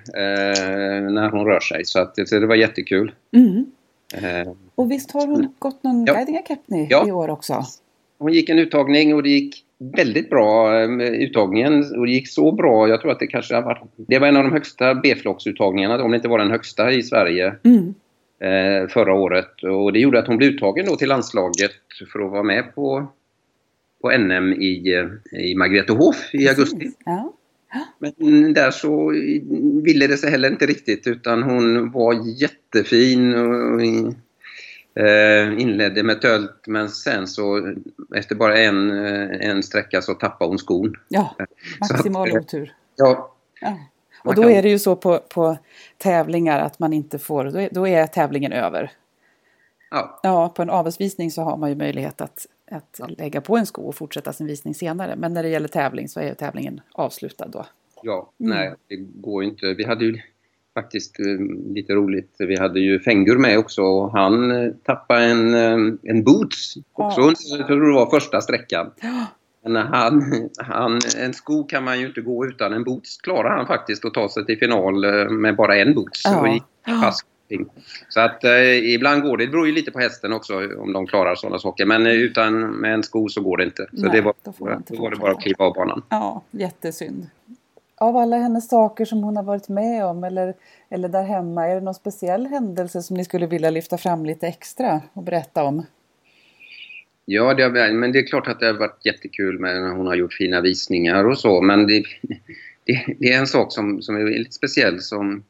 när 1.11 1.29
hon 1.29 1.45
rör 1.45 1.59
sig. 1.59 1.85
Så, 1.85 1.99
att, 1.99 2.27
så 2.27 2.39
det 2.39 2.47
var 2.47 2.55
jättekul. 2.55 3.11
Mm. 3.35 3.65
Eh, 4.13 4.53
Och 4.75 4.91
visst 4.91 5.11
har 5.11 5.27
hon 5.27 5.53
gått 5.59 5.83
någon 5.83 6.05
Ja. 6.05 6.13
Guiding 6.13 6.37
Academy 6.37 6.87
Ja. 6.89 7.07
i 7.07 7.11
år 7.11 7.29
också? 7.29 7.63
hon 8.17 8.33
gick 8.33 8.49
en 8.49 8.59
uttagning 8.59 9.15
och 9.15 9.23
det 9.23 9.29
gick 9.29 9.63
väldigt 9.77 10.29
bra 10.29 10.79
eh, 10.81 10.89
uttagningen. 11.01 11.99
Och 11.99 12.05
det 12.05 12.11
gick 12.11 12.29
så 12.29 12.51
bra, 12.51 12.87
jag 12.87 13.01
tror 13.01 13.11
att 13.11 13.19
det 13.19 13.27
kanske 13.27 13.61
varit... 13.61 13.81
Det 13.95 14.19
var 14.19 14.27
en 14.27 14.37
av 14.37 14.43
de 14.43 14.51
högsta 14.51 14.95
B-flocksuttagningarna, 14.95 16.03
om 16.03 16.11
det 16.11 16.15
inte 16.17 16.27
var 16.27 16.39
den 16.39 16.51
högsta 16.51 16.91
i 16.91 17.03
Sverige. 17.03 17.55
Mm. 17.63 17.93
Eh, 18.43 18.87
förra 18.87 19.13
året. 19.13 19.63
Och 19.63 19.93
det 19.93 19.99
gjorde 19.99 20.19
att 20.19 20.27
hon 20.27 20.37
blev 20.37 20.49
uttagen 20.49 20.85
då 20.85 20.95
till 20.95 21.09
landslaget 21.09 21.71
för 22.13 22.25
att 22.25 22.31
vara 22.31 22.43
med 22.43 22.75
på, 22.75 23.11
på 24.01 24.11
NM 24.17 24.53
i, 24.53 24.93
eh, 24.93 25.39
i 25.41 25.55
Margretehof 25.55 26.33
i 26.33 26.49
augusti. 26.49 26.91
Ja. 27.05 27.33
Men 27.97 28.53
där 28.53 28.71
så 28.71 29.09
ville 29.83 30.07
det 30.07 30.17
sig 30.17 30.31
heller 30.31 30.51
inte 30.51 30.65
riktigt 30.65 31.07
utan 31.07 31.43
hon 31.43 31.91
var 31.91 32.41
jättefin 32.41 33.33
och 33.35 33.81
eh, 35.03 35.59
inledde 35.61 36.03
med 36.03 36.21
tölt 36.21 36.67
men 36.67 36.89
sen 36.89 37.27
så 37.27 37.73
efter 38.15 38.35
bara 38.35 38.57
en, 38.57 38.91
en 38.91 39.63
sträcka 39.63 40.01
så 40.01 40.13
tappade 40.13 40.49
hon 40.49 40.59
skon. 40.59 40.95
Ja, 41.07 41.35
maximal 41.79 42.37
otur. 42.37 42.73
Ja, 42.95 43.33
Ja. 43.63 43.77
Och 44.23 44.35
då 44.35 44.41
kan- 44.41 44.51
är 44.51 44.61
det 44.63 44.69
ju 44.69 44.79
så 44.79 44.95
på, 44.95 45.19
på 45.29 45.57
tävlingar 45.97 46.59
att 46.59 46.79
man 46.79 46.93
inte 46.93 47.19
får, 47.19 47.45
då 47.45 47.59
är, 47.59 47.69
då 47.71 47.87
är 47.87 48.07
tävlingen 48.07 48.51
över. 48.51 48.91
ja, 49.91 50.19
Ja, 50.23 50.49
på 50.49 50.61
en 50.61 50.69
avelsvisning 50.69 51.31
så 51.31 51.41
har 51.41 51.57
man 51.57 51.69
ju 51.69 51.75
möjlighet 51.75 52.21
att, 52.21 52.45
att 52.71 52.99
lägga 53.17 53.41
på 53.41 53.57
en 53.57 53.65
sko 53.65 53.81
och 53.81 53.95
fortsätta 53.95 54.33
sin 54.33 54.47
visning 54.47 54.73
senare. 54.75 55.15
Men 55.15 55.33
när 55.33 55.43
det 55.43 55.49
gäller 55.49 55.67
tävling 55.67 56.07
så 56.09 56.19
är 56.19 56.27
ju 56.27 56.33
tävlingen 56.35 56.81
avslutad 56.91 57.47
då. 57.47 57.65
ja, 58.03 58.29
Mm. 58.39 58.57
nej 58.57 58.73
det 58.87 58.95
går 58.95 59.43
ju 59.43 59.49
inte. 59.49 59.73
Vi 59.73 59.83
hade 59.85 60.05
ju 60.05 60.21
faktiskt 60.73 61.19
eh, 61.19 61.25
lite 61.73 61.93
roligt, 61.93 62.35
vi 62.39 62.59
hade 62.59 62.79
ju 62.79 62.99
Fengur 62.99 63.37
med 63.37 63.57
också 63.59 63.81
och 63.83 64.11
han 64.11 64.51
eh, 64.51 64.71
tappade 64.83 65.23
en, 65.25 65.53
eh, 65.53 65.93
en 66.03 66.23
boots 66.23 66.75
också, 66.93 67.21
Ja. 67.21 67.57
jag 67.57 67.67
tror 67.67 67.87
det 67.87 67.93
var 67.95 68.09
första 68.09 68.41
sträckan. 68.41 68.91
Ja. 69.01 69.25
Men 69.63 69.75
han, 69.75 70.49
han, 70.57 70.99
en 71.17 71.33
sko 71.33 71.63
kan 71.63 71.83
man 71.83 71.99
ju 71.99 72.07
inte 72.07 72.21
gå 72.21 72.45
utan 72.45 72.73
en 72.73 72.83
boots 72.83 73.17
klarar 73.17 73.57
han 73.57 73.67
faktiskt 73.67 74.05
att 74.05 74.13
ta 74.13 74.29
sig 74.29 74.45
till 74.45 74.59
final 74.59 75.03
eh, 75.03 75.29
med 75.29 75.55
bara 75.55 75.77
en 75.77 75.93
boots. 75.93 76.21
Ja. 76.25 76.61
Fast. 77.01 77.25
Så 78.09 78.19
att 78.19 78.43
eh, 78.43 78.93
ibland 78.93 79.23
går 79.23 79.37
det, 79.37 79.45
det 79.45 79.51
beror 79.51 79.67
ju 79.67 79.73
lite 79.73 79.91
på 79.91 79.99
hästen 79.99 80.33
också 80.33 80.53
om 80.79 80.93
de 80.93 81.07
klarar 81.07 81.35
sådana 81.35 81.59
saker. 81.59 81.85
Men 81.85 82.05
eh, 82.05 82.13
utan 82.13 82.61
med 82.71 82.93
en 82.93 83.03
sko 83.03 83.29
så 83.29 83.41
går 83.41 83.57
det 83.57 83.63
inte. 83.63 83.87
Så 83.93 84.01
Nej, 84.01 84.11
det 84.11 84.21
var, 84.21 84.33
då 84.43 84.51
får 84.51 84.81
då 84.87 85.01
var 85.01 85.11
det 85.11 85.17
bara 85.17 85.31
att 85.31 85.41
kliva 85.41 85.65
av 85.65 85.73
banan. 85.73 86.03
Ja, 86.09 86.41
jättesynd. 86.51 87.27
Av 87.95 88.17
alla 88.17 88.37
hennes 88.37 88.69
saker 88.69 89.05
som 89.05 89.23
hon 89.23 89.35
har 89.35 89.43
varit 89.43 89.69
med 89.69 90.05
om 90.05 90.23
eller, 90.23 90.53
eller 90.89 91.09
där 91.09 91.23
hemma, 91.23 91.67
är 91.67 91.75
det 91.75 91.81
någon 91.81 91.93
speciell 91.93 92.47
händelse 92.47 93.01
som 93.01 93.17
ni 93.17 93.25
skulle 93.25 93.45
vilja 93.45 93.69
lyfta 93.69 93.97
fram 93.97 94.25
lite 94.25 94.47
extra 94.47 95.01
och 95.13 95.23
berätta 95.23 95.63
om? 95.63 95.85
Ja, 97.25 97.53
det, 97.53 97.63
har- 97.63 97.93
men 97.93 98.11
det 98.11 98.19
är 98.19 98.27
klart 98.27 98.47
att 98.47 98.59
det 98.59 98.65
har 98.65 98.73
varit 98.73 99.05
jättekul 99.05 99.59
med 99.59 99.81
när 99.81 99.89
hon 99.89 100.07
har 100.07 100.15
gjort 100.15 100.33
fina 100.33 100.61
visningar 100.61 101.23
och 101.25 101.37
så. 101.37 101.61
Men 101.61 101.87
det, 101.87 102.03
det, 102.85 103.05
det 103.19 103.27
är 103.33 103.39
en 103.39 103.47
sak 103.47 103.73
som, 103.73 104.01
som 104.01 104.15
är 104.15 104.23
lite 104.25 104.51
speciell 104.51 104.99
som, 104.99 105.43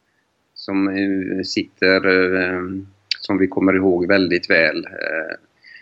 som 0.54 0.88
eh, 0.88 1.42
sitter, 1.46 2.08
eh, 2.42 2.62
som 3.20 3.38
vi 3.38 3.48
kommer 3.48 3.74
ihåg 3.76 4.08
väldigt 4.08 4.50
väl. 4.50 4.86
Eh, 4.86 5.36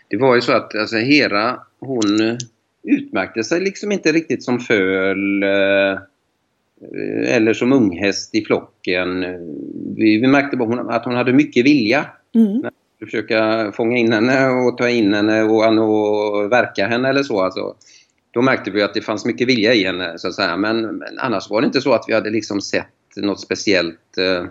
Det 0.08 0.16
var 0.16 0.34
ju 0.34 0.40
så 0.40 0.52
att 0.52 0.74
alltså, 0.74 0.96
Hera, 0.96 1.60
hon 1.80 2.38
utmärkte 2.82 3.44
sig 3.44 3.60
liksom 3.60 3.92
inte 3.92 4.12
riktigt 4.12 4.42
som 4.42 4.60
föl 4.60 5.42
eller 7.26 7.52
som 7.54 7.72
unghäst 7.72 8.34
i 8.34 8.44
flocken. 8.44 9.20
Vi, 9.96 10.18
vi 10.20 10.26
märkte 10.26 10.56
bara 10.56 10.80
att 10.80 11.04
hon 11.04 11.14
hade 11.14 11.32
mycket 11.32 11.64
vilja 11.66 12.06
Mm. 12.34 12.62
Försöka 13.04 13.72
fånga 13.72 13.96
in 13.96 14.12
henne 14.12 14.48
och 14.48 14.78
ta 14.78 14.88
in 14.88 15.14
henne 15.14 15.42
och, 15.42 16.34
och 16.34 16.52
verka 16.52 16.86
henne 16.86 17.08
eller 17.08 17.22
så. 17.22 17.40
Alltså, 17.40 17.74
då 18.30 18.42
märkte 18.42 18.70
vi 18.70 18.82
att 18.82 18.94
det 18.94 19.00
fanns 19.00 19.24
mycket 19.24 19.48
vilja 19.48 19.74
i 19.74 19.84
henne 19.84 20.18
så 20.18 20.28
att 20.28 20.34
säga. 20.34 20.56
Men, 20.56 20.82
men 20.82 21.18
annars 21.18 21.50
var 21.50 21.60
det 21.60 21.66
inte 21.66 21.80
så 21.80 21.92
att 21.92 22.04
vi 22.08 22.14
hade 22.14 22.30
liksom 22.30 22.60
sett 22.60 22.86
något 23.16 23.40
speciellt 23.40 24.18
eh, 24.18 24.44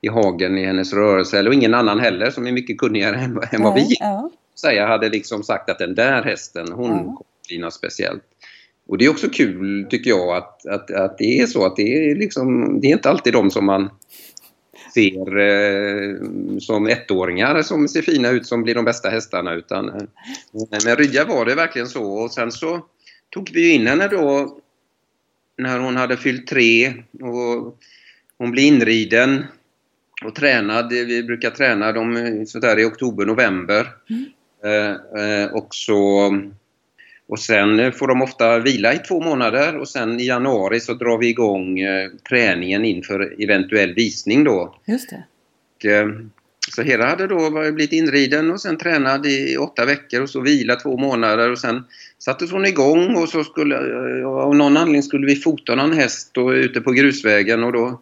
i 0.00 0.08
hagen 0.08 0.58
i 0.58 0.64
hennes 0.64 0.92
rörelse. 0.92 1.38
Eller 1.38 1.52
ingen 1.52 1.74
annan 1.74 2.00
heller 2.00 2.30
som 2.30 2.46
är 2.46 2.52
mycket 2.52 2.78
kunnigare 2.78 3.16
än, 3.16 3.40
än 3.52 3.62
vad 3.62 3.74
vi 3.74 3.96
ja. 4.00 4.30
säga 4.60 4.86
hade 4.86 5.08
liksom 5.08 5.42
sagt 5.42 5.70
att 5.70 5.78
den 5.78 5.94
där 5.94 6.22
hästen, 6.22 6.72
hon 6.72 6.90
Ja. 6.90 6.96
kommer 6.98 7.48
bli 7.48 7.58
något 7.58 7.74
speciellt. 7.74 8.22
Och 8.88 8.98
det 8.98 9.04
är 9.04 9.10
också 9.10 9.28
kul 9.28 9.86
tycker 9.90 10.10
jag 10.10 10.36
att, 10.36 10.66
att, 10.66 10.90
att 10.90 11.18
det 11.18 11.40
är 11.40 11.46
så 11.46 11.66
att 11.66 11.76
det 11.76 12.10
är 12.10 12.14
liksom, 12.14 12.80
det 12.80 12.86
är 12.86 12.92
inte 12.92 13.10
alltid 13.10 13.32
de 13.32 13.50
som 13.50 13.66
man 13.66 13.90
ser 14.96 15.38
eh, 15.38 16.16
som 16.60 16.86
ettåringar 16.86 17.62
som 17.62 17.88
ser 17.88 18.02
fina 18.02 18.30
ut 18.30 18.46
som 18.46 18.62
blir 18.62 18.74
de 18.74 18.84
bästa 18.84 19.08
hästarna 19.08 19.54
utan 19.54 19.88
eh, 19.88 20.84
med 20.84 20.98
Rydja 20.98 21.24
var 21.24 21.44
det 21.44 21.54
verkligen 21.54 21.88
så 21.88 22.04
och 22.04 22.32
sen 22.32 22.52
så 22.52 22.86
tog 23.30 23.50
vi 23.52 23.70
in 23.70 23.86
henne 23.86 24.08
då 24.08 24.58
när 25.58 25.78
hon 25.78 25.96
hade 25.96 26.16
fyllt 26.16 26.46
tre 26.46 26.94
och 27.20 27.78
hon 28.38 28.50
blev 28.50 28.64
inriden 28.64 29.44
och 30.24 30.34
tränad. 30.34 30.88
Vi 30.88 31.22
brukar 31.22 31.50
träna 31.50 31.92
dem 31.92 32.16
eh, 32.16 32.44
sådär 32.44 32.78
i 32.78 32.84
oktober, 32.84 33.24
november. 33.24 33.88
Eh, 34.64 35.22
eh, 35.22 35.52
och, 35.52 35.68
så, 35.70 36.30
och 37.28 37.38
sen 37.38 37.92
får 37.92 38.08
de 38.08 38.22
ofta 38.22 38.58
vila 38.58 38.94
i 38.94 38.98
två 38.98 39.20
månader 39.20 39.76
och 39.76 39.88
sen 39.88 40.20
i 40.20 40.26
januari 40.26 40.80
så 40.80 40.94
drar 40.94 41.18
vi 41.18 41.28
igång 41.28 41.78
eh, 41.78 42.10
träningen 42.28 42.84
inför 42.84 43.42
eventuell 43.42 43.94
visning 43.94 44.44
då. 44.44 44.74
Just 44.86 45.10
det. 45.10 45.24
Och, 45.76 45.84
eh, 45.84 46.08
så 46.74 46.82
Hera 46.82 47.06
hade 47.06 47.26
då 47.26 47.50
blivit 47.50 47.92
inriden 47.92 48.50
och 48.50 48.60
sen 48.60 48.78
tränad 48.78 49.26
i 49.26 49.56
åtta 49.56 49.84
veckor 49.84 50.22
och 50.22 50.30
så 50.30 50.40
vila 50.40 50.76
två 50.76 50.96
månader 50.96 51.50
och 51.50 51.58
sen 51.58 51.84
sattes 52.18 52.52
hon 52.52 52.66
igång 52.66 53.16
och 53.16 53.28
så 53.28 53.44
skulle, 53.44 53.76
eh, 53.76 54.26
av 54.26 54.56
någon 54.56 54.76
anledning 54.76 55.02
skulle 55.02 55.26
vi 55.26 55.36
fota 55.36 55.74
någon 55.74 55.92
häst 55.92 56.32
ute 56.54 56.80
på 56.80 56.92
grusvägen 56.92 57.64
och 57.64 57.72
då 57.72 58.00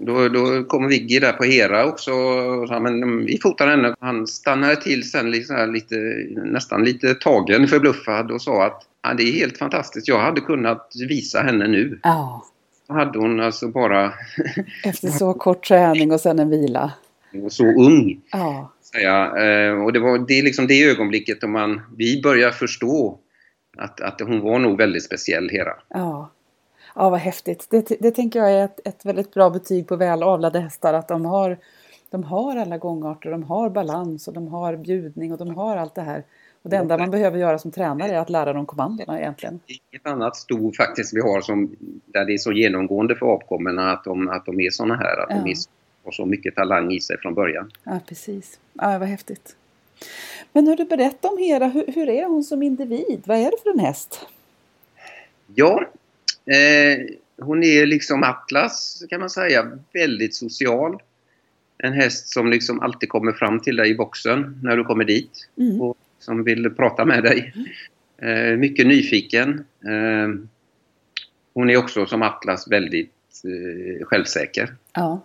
då, 0.00 0.28
då 0.28 0.64
kom 0.64 0.88
Viggy 0.88 1.18
där 1.18 1.32
på 1.32 1.44
Hera 1.44 1.84
också 1.86 2.12
och 2.12 2.68
sa 2.68 2.80
men 2.80 3.02
mm, 3.02 3.26
vi 3.26 3.38
fotar 3.42 3.66
henne. 3.68 3.94
Han 4.00 4.26
stannade 4.26 4.76
till 4.76 5.10
sen 5.10 5.30
liksom 5.30 5.72
lite, 5.72 5.94
nästan 6.44 6.84
lite 6.84 7.14
tagen, 7.14 7.68
förbluffad 7.68 8.30
och 8.30 8.42
sa 8.42 8.66
att 8.66 8.82
ja, 9.02 9.14
det 9.14 9.22
är 9.22 9.32
helt 9.32 9.58
fantastiskt, 9.58 10.08
jag 10.08 10.18
hade 10.18 10.40
kunnat 10.40 10.92
visa 11.08 11.40
henne 11.42 11.68
nu. 11.68 11.98
Ja, 12.02 12.44
Då 12.88 12.94
hade 12.94 13.18
hon 13.18 13.40
alltså 13.40 13.68
bara 13.68 14.12
efter 14.84 15.08
så 15.08 15.34
kort 15.34 15.64
träning 15.68 16.12
och 16.12 16.20
sen 16.20 16.38
en 16.38 16.50
vila. 16.50 16.92
så 17.50 17.64
ung. 17.66 18.20
Ja, 18.32 18.72
säga. 18.94 19.24
Eh, 19.44 19.72
Och 19.84 19.92
det 19.92 20.00
var 20.00 20.18
det, 20.18 20.38
är 20.38 20.42
liksom 20.42 20.66
det 20.66 20.84
ögonblicket 20.90 21.40
då 21.40 21.48
man, 21.48 21.80
vi 21.96 22.22
börjar 22.22 22.50
förstå 22.50 23.18
att, 23.76 24.00
att 24.00 24.20
hon 24.20 24.40
var 24.40 24.58
nog 24.58 24.78
väldigt 24.78 25.04
speciell, 25.04 25.48
Hera. 25.48 25.72
ja. 25.88 26.30
Ja, 26.94 27.10
vad 27.10 27.20
häftigt. 27.20 27.66
Det, 27.70 27.86
det 28.00 28.10
tänker 28.10 28.38
jag 28.38 28.52
är 28.52 28.64
ett, 28.64 28.80
ett 28.84 29.04
väldigt 29.04 29.34
bra 29.34 29.50
betyg 29.50 29.86
på 29.88 29.96
väl 29.96 30.22
avlade 30.22 30.60
hästar. 30.60 30.94
Att 30.94 31.08
de 31.08 31.24
har, 31.24 31.58
de 32.10 32.24
har 32.24 32.56
alla 32.56 32.78
gångarter, 32.78 33.30
de 33.30 33.42
har 33.42 33.70
balans 33.70 34.28
och 34.28 34.34
de 34.34 34.48
har 34.48 34.76
bjudning 34.76 35.32
och 35.32 35.38
de 35.38 35.54
har 35.56 35.76
allt 35.76 35.94
det 35.94 36.02
här. 36.02 36.24
Och 36.62 36.70
det 36.70 36.76
enda 36.76 36.98
man 36.98 37.10
behöver 37.10 37.38
göra 37.38 37.58
som 37.58 37.70
tränare 37.70 38.12
är 38.12 38.18
att 38.18 38.30
lära 38.30 38.52
dem 38.52 38.66
kommandona 38.66 39.20
egentligen. 39.20 39.60
Ett 39.92 40.06
annat 40.06 40.36
sto 40.36 40.72
faktiskt 40.72 41.14
vi 41.16 41.20
har 41.20 41.40
som, 41.40 41.76
där 42.06 42.24
det 42.24 42.32
är 42.34 42.38
så 42.38 42.52
genomgående 42.52 43.16
för 43.16 43.34
apkommorna 43.34 43.92
att 43.92 44.04
de, 44.04 44.28
att 44.28 44.46
de 44.46 44.60
är 44.60 44.70
såna 44.70 44.96
här, 44.96 45.20
att 45.22 45.28
de 45.28 45.34
Ja. 45.44 45.50
är, 45.50 45.54
så- 45.54 45.70
har 46.04 46.12
så 46.12 46.26
mycket 46.26 46.54
talang 46.54 46.92
i 46.92 47.00
sig 47.00 47.18
från 47.18 47.34
början. 47.34 47.70
Ja, 47.84 47.98
precis. 48.08 48.58
Ja, 48.72 48.98
vad 48.98 49.08
häftigt. 49.08 49.56
Men 50.52 50.66
hur 50.66 50.76
du 50.76 50.84
berätta 50.84 51.28
om 51.28 51.38
Hera, 51.38 51.66
hur, 51.66 51.86
hur 51.86 52.08
är 52.08 52.24
hon 52.26 52.42
som 52.44 52.62
individ? 52.62 53.22
Vad 53.26 53.36
är 53.38 53.44
det 53.50 53.56
för 53.62 53.70
en 53.70 53.78
häst? 53.78 54.26
Ja, 55.54 55.84
eh, 56.46 57.06
hon 57.44 57.62
är 57.62 57.86
liksom 57.86 58.22
Atlas 58.22 59.04
kan 59.10 59.20
man 59.20 59.30
säga, 59.30 59.78
väldigt 59.92 60.34
social. 60.34 61.02
En 61.78 61.92
häst 61.92 62.28
som 62.28 62.50
liksom 62.50 62.80
alltid 62.80 63.08
kommer 63.08 63.32
fram 63.32 63.60
till 63.60 63.76
dig 63.76 63.90
i 63.90 63.94
boxen 63.94 64.60
när 64.62 64.76
du 64.76 64.84
kommer 64.84 65.04
dit. 65.04 65.48
Mm. 65.58 65.80
och 65.80 65.96
som 66.18 66.44
vill 66.44 66.70
prata 66.70 67.04
med 67.04 67.22
dig. 67.22 67.54
Eh, 68.18 68.56
mycket 68.56 68.86
nyfiken. 68.86 69.64
Eh, 69.84 70.28
hon 71.54 71.70
är 71.70 71.76
också 71.76 72.06
som 72.06 72.22
Atlas 72.22 72.70
väldigt 72.70 73.12
eh, 73.44 74.06
självsäker. 74.06 74.74
Ja, 74.92 75.22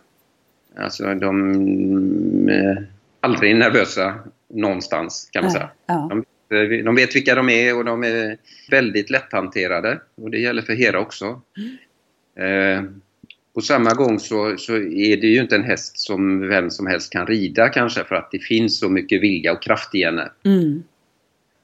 Alltså 0.80 1.14
de 1.14 2.50
är 2.50 2.88
aldrig 3.20 3.56
nervösa 3.56 4.16
någonstans 4.48 5.30
kan 5.32 5.44
man 5.44 5.52
säga. 5.52 5.70
ja, 5.86 6.10
Eh, 6.12 6.18
De 6.86 6.96
vet 6.96 7.16
vilka 7.16 7.36
de 7.36 7.50
är 7.50 7.78
och 7.78 7.86
de 7.86 8.04
är 8.04 8.38
väldigt 8.72 9.10
lätthanterade. 9.10 10.00
Och 10.16 10.32
det 10.32 10.40
gäller 10.40 10.62
för 10.62 10.74
Hera 10.74 11.00
också. 11.00 11.42
Eh, 12.40 12.84
på 13.54 13.62
samma 13.62 13.94
gång 13.94 14.20
så, 14.20 14.58
så 14.58 14.76
är 14.76 15.18
det 15.22 15.28
ju 15.28 15.42
inte 15.42 15.56
en 15.56 15.64
häst 15.64 16.00
som 16.00 16.48
vem 16.48 16.72
som 16.72 16.88
helst 16.88 17.12
kan 17.12 17.28
rida 17.28 17.70
kanske 17.70 18.04
för 18.04 18.16
att 18.16 18.32
det 18.32 18.40
finns 18.40 18.80
så 18.80 18.90
mycket 18.90 19.22
vilja 19.22 19.52
och 19.54 19.64
kraft 19.64 19.96
i 19.96 20.04
henne. 20.04 20.32
mm. 20.46 20.84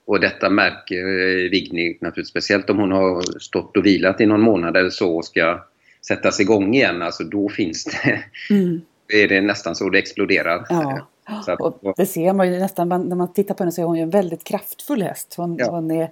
Och 0.05 0.19
detta 0.19 0.49
märker 0.49 0.97
eh, 0.97 1.49
Vigny 1.49 1.97
naturligtvis 2.01 2.27
speciellt 2.29 2.69
om 2.69 2.77
hon 2.77 2.91
har 2.91 3.39
stått 3.39 3.77
och 3.77 3.85
vilat 3.85 4.21
i 4.21 4.25
någon 4.25 4.41
månad 4.41 4.77
eller 4.77 4.89
så 4.89 5.15
och 5.17 5.25
ska 5.25 5.65
sättas 6.07 6.39
igång 6.39 6.73
igen. 6.75 7.01
Alltså 7.01 7.23
då 7.23 7.49
finns 7.49 7.83
det, 7.85 8.23
Mm. 8.49 8.81
är 9.13 9.27
det 9.27 9.41
nästan 9.41 9.75
så 9.75 9.89
det 9.89 9.99
exploderar. 9.99 10.65
ja. 10.69 11.07
Att- 11.23 11.61
Och 11.61 11.93
det 11.97 12.05
ser 12.05 12.33
man 12.33 12.53
ju 12.53 12.59
nästan, 12.59 12.89
när 12.89 13.15
man 13.15 13.33
tittar 13.33 13.55
på 13.55 13.63
henne 13.63 13.71
så 13.71 13.81
är 13.81 13.85
hon 13.85 13.95
ju 13.95 14.01
en 14.03 14.09
väldigt 14.09 14.43
kraftfull 14.43 15.01
häst. 15.03 15.33
Hon, 15.37 15.55
Ja. 15.59 15.69
hon 15.71 15.91
är, 15.91 16.09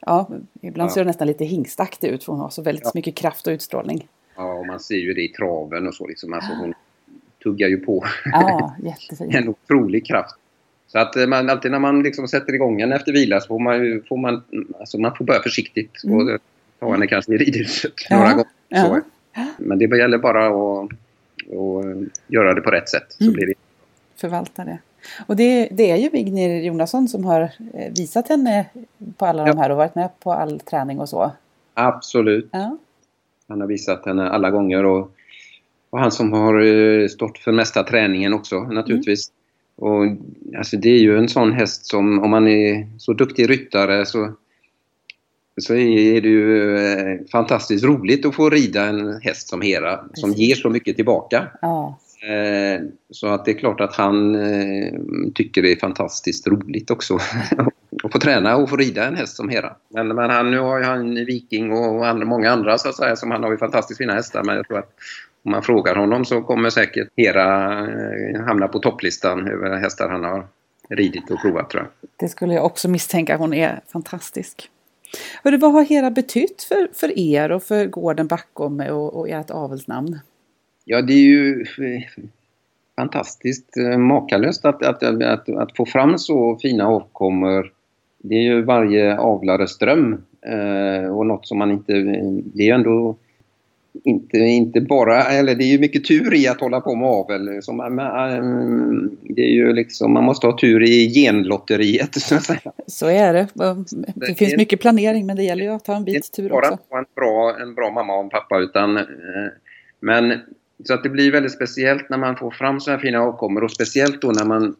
ja, 0.00 0.28
ibland 0.60 0.90
Ja. 0.90 0.94
ser 0.94 1.00
hon 1.00 1.06
nästan 1.06 1.26
lite 1.26 1.44
hingstaktig 1.44 2.08
ut 2.08 2.24
för 2.24 2.32
hon 2.32 2.40
har 2.40 2.50
så 2.50 2.62
väldigt 2.62 2.84
Ja. 2.84 2.90
mycket 2.94 3.14
kraft 3.14 3.46
och 3.46 3.50
utstrålning. 3.50 4.08
Ja, 4.36 4.52
och 4.52 4.66
man 4.66 4.80
ser 4.80 4.94
ju 4.94 5.14
det 5.14 5.22
i 5.24 5.28
traven 5.28 5.88
och 5.88 5.94
så 5.94 6.06
liksom. 6.06 6.32
Alltså 6.32 6.52
hon 6.52 6.74
tuggar 7.42 7.68
ju 7.68 7.76
på. 7.76 8.04
Ja, 8.32 8.74
jättefint. 8.82 9.34
en 9.34 9.48
otrolig 9.48 10.06
kraft. 10.06 10.34
Så 10.86 10.98
att 10.98 11.16
eh, 11.16 11.26
man, 11.26 11.50
alltid 11.50 11.70
när 11.70 11.78
man 11.78 12.02
liksom 12.02 12.28
sätter 12.28 12.54
igång 12.54 12.80
en 12.80 12.92
efter 12.92 13.12
vila 13.12 13.40
så 13.40 13.46
får 13.46 13.58
man, 13.58 14.02
får 14.08 14.16
man, 14.16 14.42
alltså 14.80 14.98
man 14.98 15.16
får 15.16 15.24
börja 15.24 15.40
försiktigt. 15.42 16.04
Mm. 16.04 16.16
Och 16.18 16.38
ta 16.80 16.92
henne 16.92 17.06
kanske 17.06 17.34
i 17.34 17.38
ridhuset 17.38 17.92
några 18.10 18.30
gånger. 18.32 18.46
Så. 18.86 19.00
Men 19.58 19.78
det 19.78 19.98
gäller 19.98 20.18
bara 20.18 20.46
att, 20.46 20.84
att 20.84 21.84
göra 22.28 22.54
det 22.54 22.60
på 22.60 22.70
rätt 22.70 22.88
sätt. 22.88 23.06
Så 23.08 23.24
Mm. 23.24 23.34
blir 23.34 23.46
det. 23.46 23.54
Förvalta 24.16 24.64
det. 24.64 24.78
Och 25.26 25.36
det, 25.36 25.68
det 25.70 25.90
är 25.90 25.96
ju 25.96 26.08
Vignir 26.08 26.62
Jonasson 26.62 27.08
som 27.08 27.24
har 27.24 27.40
eh, 27.74 27.92
visat 27.96 28.28
henne 28.28 28.66
på 29.16 29.26
alla 29.26 29.44
de 29.44 29.50
Ja. 29.50 29.62
här 29.62 29.70
och 29.70 29.76
varit 29.76 29.94
med 29.94 30.08
på 30.20 30.32
all 30.32 30.60
träning 30.60 31.00
och 31.00 31.08
så. 31.08 31.30
Absolut. 31.74 32.48
Ja, 32.52 32.76
Han 33.48 33.60
har 33.60 33.68
visat 33.68 34.06
henne 34.06 34.28
alla 34.30 34.50
gånger 34.50 34.84
och, 34.84 35.10
och 35.90 35.98
han 36.00 36.10
som 36.12 36.32
har 36.32 36.62
eh, 36.62 37.08
stått 37.08 37.38
för 37.38 37.52
mesta 37.52 37.82
träningen 37.82 38.34
också 38.34 38.60
naturligtvis. 38.60 39.30
Och 39.76 40.04
alltså 40.58 40.76
det 40.76 40.88
är 40.88 40.98
ju 40.98 41.18
en 41.18 41.28
sån 41.28 41.52
häst 41.52 41.86
som 41.86 42.18
om 42.18 42.30
man 42.30 42.48
är 42.48 42.86
så 42.98 43.12
duktig 43.12 43.50
ryttare 43.50 44.06
så, 44.06 44.32
så 45.60 45.74
är 45.74 46.20
det 46.20 46.28
ju 46.28 46.76
eh, 46.78 47.18
fantastiskt 47.32 47.84
roligt 47.84 48.26
att 48.26 48.34
få 48.34 48.50
rida 48.50 48.84
en 48.86 49.20
häst 49.22 49.48
som 49.48 49.60
Hera 49.60 50.04
som 50.14 50.32
ger 50.32 50.54
så 50.54 50.70
mycket 50.70 50.96
tillbaka. 50.96 51.46
ja, 51.62 51.98
så 53.10 53.26
att 53.26 53.44
det 53.44 53.50
är 53.50 53.58
klart 53.58 53.80
att 53.80 53.94
han 53.94 54.34
eh, 54.34 54.92
tycker 55.34 55.62
det 55.62 55.72
är 55.72 55.76
fantastiskt 55.76 56.46
roligt 56.46 56.90
också 56.90 57.14
att 58.04 58.12
få 58.12 58.18
träna 58.18 58.56
och 58.56 58.70
få 58.70 58.76
rida 58.76 59.06
en 59.06 59.16
häst 59.16 59.36
som 59.36 59.48
Hera. 59.48 59.76
Men, 59.88 60.08
men 60.08 60.30
han, 60.30 60.50
nu 60.50 60.58
har 60.58 60.78
ju 60.78 60.84
han 60.84 61.14
Viking 61.14 61.72
och 61.72 62.06
andra, 62.06 62.26
många 62.26 62.50
andra 62.50 62.78
så 62.78 62.88
att 62.88 62.96
säga 62.96 63.16
som 63.16 63.30
han 63.30 63.42
har 63.42 63.50
ju 63.50 63.58
fantastiskt 63.58 63.98
fina 63.98 64.14
hästar 64.14 64.44
men 64.44 64.56
jag 64.56 64.66
tror 64.66 64.78
att 64.78 64.90
om 65.44 65.50
man 65.50 65.62
frågar 65.62 65.96
honom 65.96 66.24
så 66.24 66.42
kommer 66.42 66.70
säkert 66.70 67.08
Hera 67.16 67.78
eh, 67.80 68.40
hamna 68.40 68.68
på 68.68 68.78
topplistan 68.78 69.48
över 69.48 69.76
hästar 69.76 70.08
han 70.08 70.24
har 70.24 70.46
ridit 70.88 71.30
och 71.30 71.40
provat 71.40 71.70
tror 71.70 71.82
jag. 71.82 72.10
det 72.16 72.28
skulle 72.28 72.54
jag 72.54 72.64
också 72.64 72.88
misstänka. 72.88 73.36
Hon 73.36 73.54
är 73.54 73.80
fantastisk. 73.92 74.70
Hörru, 75.44 75.56
vad 75.56 75.72
har 75.72 75.82
Hera 75.82 76.10
betytt 76.10 76.62
för, 76.62 76.88
för 76.94 77.18
er 77.18 77.52
och 77.52 77.62
för 77.62 77.86
gården 77.86 78.26
Backome 78.26 78.90
och, 78.90 79.14
och 79.14 79.28
ert 79.28 79.50
avelsnamn? 79.50 80.18
Ja, 80.84 81.02
det 81.02 81.12
är 81.12 81.22
ju 81.24 81.60
eh, 81.62 82.22
fantastiskt 82.96 83.76
eh, 83.76 83.98
makalöst 83.98 84.64
att, 84.64 84.82
att, 84.82 85.02
att, 85.02 85.48
att 85.48 85.76
få 85.76 85.86
fram 85.86 86.18
så 86.18 86.58
fina 86.62 86.86
avkommor. 86.88 87.72
Det 88.18 88.34
är 88.34 88.42
ju 88.42 88.62
varje 88.62 89.18
avlares 89.18 89.78
dröm 89.78 90.22
eh, 90.46 91.16
och 91.16 91.26
något 91.26 91.46
som 91.48 91.58
man 91.58 91.70
inte... 91.70 91.92
Det 92.54 92.62
är 92.62 92.66
ju 92.66 92.70
ändå 92.70 93.16
inte, 94.04 94.36
inte 94.38 94.80
bara... 94.80 95.22
Eller 95.24 95.54
det 95.54 95.64
är 95.64 95.72
ju 95.72 95.78
mycket 95.78 96.04
tur 96.04 96.34
i 96.34 96.48
att 96.48 96.60
hålla 96.60 96.80
på 96.80 96.94
med 96.94 97.08
avel. 97.08 97.62
Så 97.62 97.72
man, 97.72 97.94
man, 97.94 99.16
det 99.22 99.42
är 99.42 99.52
ju 99.52 99.72
liksom, 99.72 100.12
man 100.12 100.24
måste 100.24 100.46
ha 100.46 100.58
tur 100.58 100.82
i 100.82 101.14
genlotteriet 101.14 102.14
så 102.22 102.34
att 102.34 102.42
säga. 102.44 102.72
Så 102.86 103.06
är 103.08 103.32
det. 103.34 103.48
Det 103.54 104.12
Det 104.14 104.34
finns 104.34 104.52
är- 104.52 104.56
mycket 104.56 104.80
planering 104.80 105.26
men 105.26 105.36
det 105.36 105.42
gäller 105.42 105.64
ju 105.64 105.70
att 105.70 105.86
ha 105.86 105.96
en 105.96 106.04
Det 106.04 106.10
är 106.10 106.14
bit 106.14 106.24
inte 106.26 106.36
tur 106.42 106.48
bara 106.48 106.58
också. 106.58 106.74
att 106.74 106.80
vara 106.90 107.00
en 107.00 107.06
bra, 107.14 107.56
en 107.62 107.74
bra 107.74 107.90
mamma 107.90 108.14
och 108.16 108.24
en 108.24 108.30
pappa 108.30 108.58
utan... 108.58 108.98
Men 110.00 110.32
så 110.84 110.94
att 110.94 111.02
det 111.02 111.08
blir 111.08 111.32
väldigt 111.32 111.52
speciellt 111.52 112.10
när 112.10 112.18
man 112.18 112.36
får 112.36 112.50
fram 112.50 112.80
så 112.80 112.90
här 112.90 112.98
fina 112.98 113.20
avkommor 113.20 113.64
och 113.64 113.70
speciellt 113.70 114.22
då 114.22 114.32
när 114.32 114.44
man 114.44 114.76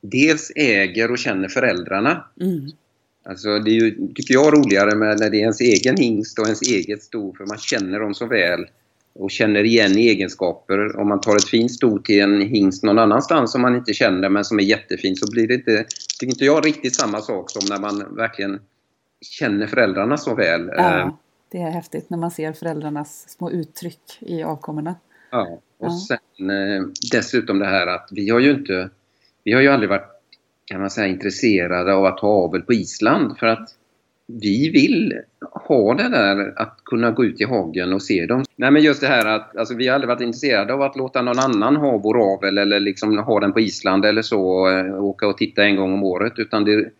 dels 0.00 0.52
äger 0.56 1.10
och 1.10 1.18
känner 1.18 1.48
föräldrarna. 1.48 2.24
Mm. 2.40 2.70
Alltså 3.28 3.58
det 3.58 3.70
är 3.70 3.74
ju, 3.74 4.08
tycker 4.14 4.34
jag, 4.34 4.54
roligare 4.54 4.94
med 4.94 5.18
när 5.20 5.30
det 5.30 5.36
är 5.36 5.40
ens 5.40 5.60
egen 5.60 5.96
hingst 5.96 6.38
och 6.38 6.44
ens 6.44 6.62
eget 6.62 7.02
sto 7.02 7.34
för 7.36 7.46
man 7.46 7.58
känner 7.58 8.00
dem 8.00 8.14
så 8.14 8.26
väl 8.26 8.66
och 9.14 9.30
känner 9.30 9.64
igen 9.64 9.96
egenskaper. 9.96 10.96
Om 10.96 11.08
man 11.08 11.20
tar 11.20 11.36
ett 11.36 11.48
fint 11.48 11.72
sto 11.72 11.98
till 11.98 12.20
en 12.20 12.40
hingst 12.40 12.82
någon 12.82 12.98
annanstans 12.98 13.52
som 13.52 13.62
man 13.62 13.76
inte 13.76 13.92
känner 13.92 14.28
men 14.28 14.44
som 14.44 14.58
är 14.58 14.62
jättefin 14.62 15.16
så 15.16 15.30
blir 15.30 15.48
det 15.48 15.54
inte, 15.54 15.84
tycker 16.18 16.32
inte 16.32 16.44
jag, 16.44 16.66
riktigt 16.66 16.94
samma 16.94 17.20
sak 17.20 17.50
som 17.50 17.62
när 17.68 17.80
man 17.80 18.16
verkligen 18.16 18.60
känner 19.20 19.66
föräldrarna 19.66 20.16
så 20.16 20.34
väl. 20.34 20.68
Eh, 20.68 20.74
Ja, 20.76 21.18
det 21.54 21.60
är 21.60 21.70
häftigt 21.70 22.10
när 22.10 22.18
man 22.18 22.30
ser 22.30 22.52
föräldrarnas 22.52 23.28
små 23.28 23.50
uttryck 23.50 24.18
i 24.20 24.42
avkommorna. 24.42 24.94
Ja, 25.30 25.60
och 25.78 26.00
sen 26.02 26.50
eh, 26.50 26.82
dessutom 27.12 27.58
det 27.58 27.66
här 27.66 27.86
att 27.86 28.08
vi 28.10 28.30
har 28.30 28.40
ju 28.40 28.50
inte, 28.50 28.90
vi 29.44 29.52
har 29.52 29.60
ju 29.60 29.68
aldrig 29.68 29.90
varit 29.90 30.10
kan 30.64 30.80
man 30.80 30.90
säga 30.90 31.06
intresserade 31.06 31.94
av 31.94 32.04
att 32.04 32.20
ha 32.20 32.28
avel 32.28 32.62
på 32.62 32.72
Island 32.72 33.38
för 33.38 33.46
att 33.46 33.68
vi 34.26 34.70
vill 34.70 35.20
ha 35.68 35.94
det 35.94 36.08
där 36.08 36.62
att 36.62 36.78
kunna 36.84 37.10
gå 37.10 37.24
ut 37.24 37.40
i 37.40 37.44
hagen 37.44 37.92
och 37.92 38.02
se 38.02 38.26
dem. 38.26 38.44
Nej 38.56 38.70
men 38.70 38.82
just 38.82 39.00
det 39.00 39.06
här 39.06 39.26
att 39.26 39.56
alltså, 39.56 39.74
vi 39.74 39.88
har 39.88 39.94
aldrig 39.94 40.08
varit 40.08 40.20
intresserade 40.20 40.74
av 40.74 40.82
att 40.82 40.96
låta 40.96 41.22
någon 41.22 41.38
annan 41.38 41.76
ha 41.76 41.98
vår 41.98 42.34
avel 42.34 42.58
eller 42.58 42.80
liksom 42.80 43.18
ha 43.18 43.40
den 43.40 43.52
på 43.52 43.60
Island 43.60 44.04
eller 44.04 44.22
så, 44.22 44.70
eh, 44.70 45.04
åka 45.04 45.26
och 45.28 45.38
titta 45.38 45.64
en 45.64 45.76
gång 45.76 45.92
om 45.92 46.04
året 46.04 46.32
utan 46.36 46.64
det, 46.64 46.90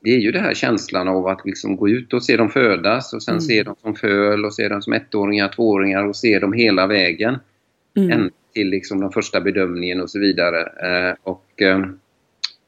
det 0.00 0.10
är 0.10 0.18
ju 0.18 0.32
det 0.32 0.40
här 0.40 0.54
känslan 0.54 1.08
av 1.08 1.26
att 1.26 1.46
liksom 1.46 1.76
gå 1.76 1.88
ut 1.88 2.12
och 2.12 2.22
se 2.24 2.36
dem 2.36 2.48
födas 2.50 3.12
och 3.12 3.22
sen 3.22 3.34
Mm. 3.34 3.40
se 3.40 3.62
dem 3.62 3.74
som 3.82 3.94
föl 3.94 4.44
och 4.44 4.54
se 4.54 4.68
dem 4.68 4.82
som 4.82 4.92
ettåringar, 4.92 5.48
tvååringar 5.48 6.04
och 6.04 6.16
se 6.16 6.38
dem 6.38 6.52
hela 6.52 6.86
vägen 6.86 7.38
Mm. 7.96 8.10
ända 8.10 8.30
till 8.54 8.68
liksom 8.68 9.00
den 9.00 9.10
första 9.10 9.40
bedömningen 9.40 10.00
och 10.00 10.10
så 10.10 10.18
vidare. 10.18 10.60
Eh, 10.60 11.14
och, 11.22 11.62
eh, 11.62 11.84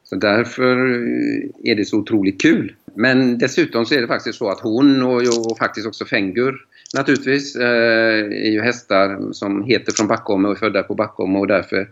så 0.03 0.15
därför 0.15 0.77
eh, 0.91 1.71
är 1.71 1.75
det 1.75 1.85
så 1.85 1.97
otroligt 1.97 2.41
kul. 2.41 2.75
Men 2.95 3.37
dessutom 3.37 3.85
så 3.85 3.95
är 3.95 4.01
det 4.01 4.07
faktiskt 4.07 4.37
så 4.37 4.49
att 4.49 4.59
hon 4.59 5.03
och, 5.03 5.21
och 5.51 5.57
faktiskt 5.57 5.87
också 5.87 6.05
Fengur 6.05 6.55
naturligtvis 6.95 7.55
eh, 7.55 8.25
är 8.47 8.51
ju 8.51 8.61
hästar 8.61 9.31
som 9.31 9.63
heter 9.63 9.93
från 9.97 10.07
Backome 10.07 10.47
och 10.47 10.53
är 10.53 10.59
födda 10.59 10.83
på 10.83 10.95
Backome 10.95 11.39
och 11.39 11.47
därför 11.47 11.89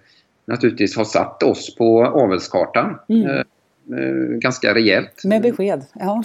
naturligtvis 0.47 0.97
har 0.97 1.06
satt 1.06 1.43
oss 1.43 1.75
på 1.75 2.06
avelskartan. 2.06 2.97
Mm. 3.10 3.43
Eh, 3.89 4.37
ganska 4.37 4.73
rejält 4.73 5.23
Med 5.23 5.41
besked. 5.41 5.85
Ja. 5.93 6.23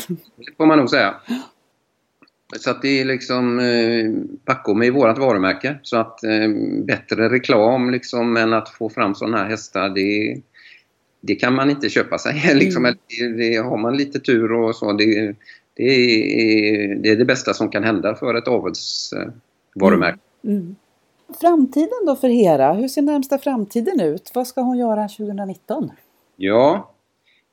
får 0.56 0.66
man 0.66 0.78
nog 0.78 0.90
säga. 0.90 1.14
Så 2.58 2.70
att 2.70 2.82
det 2.82 3.00
är 3.00 3.04
liksom 3.04 3.58
eh, 3.58 3.64
är 4.82 4.90
vårt 4.90 5.18
varumärke. 5.18 5.78
Så 5.82 5.96
att 5.96 6.24
eh, 6.24 6.48
bättre 6.84 7.28
reklam 7.28 7.90
liksom 7.90 8.36
än 8.36 8.52
att 8.52 8.68
få 8.68 8.88
fram 8.88 9.14
sådana 9.14 9.38
här 9.38 9.50
hästar 9.50 9.88
det, 9.88 10.40
det 11.20 11.34
kan 11.34 11.54
man 11.54 11.70
inte 11.70 11.88
köpa 11.88 12.18
sig. 12.18 12.54
liksom, 12.54 12.84
Mm. 12.84 12.96
Eller 13.18 13.38
det, 13.38 13.48
det, 13.48 13.56
har 13.56 13.76
man 13.76 13.96
lite 13.96 14.20
tur 14.20 14.52
och 14.52 14.76
så 14.76 14.92
det, 14.92 15.34
det, 15.74 15.82
är, 15.82 16.94
det 16.94 17.08
är 17.08 17.16
det 17.16 17.24
bästa 17.24 17.54
som 17.54 17.70
kan 17.70 17.84
hända 17.84 18.14
för 18.14 18.34
ett 18.34 18.48
avelsvarumärke. 18.48 19.36
Eh, 19.76 19.80
varumärke. 19.80 20.18
Mm. 20.44 20.76
Framtiden 21.40 22.06
då 22.06 22.16
för 22.16 22.28
Hera, 22.28 22.72
hur 22.72 22.88
ser 22.88 23.02
närmsta 23.02 23.38
framtiden 23.38 24.00
ut? 24.00 24.30
Vad 24.34 24.46
ska 24.46 24.60
hon 24.60 24.78
göra 24.78 25.08
2019? 25.08 25.90
Ja, 26.36 26.90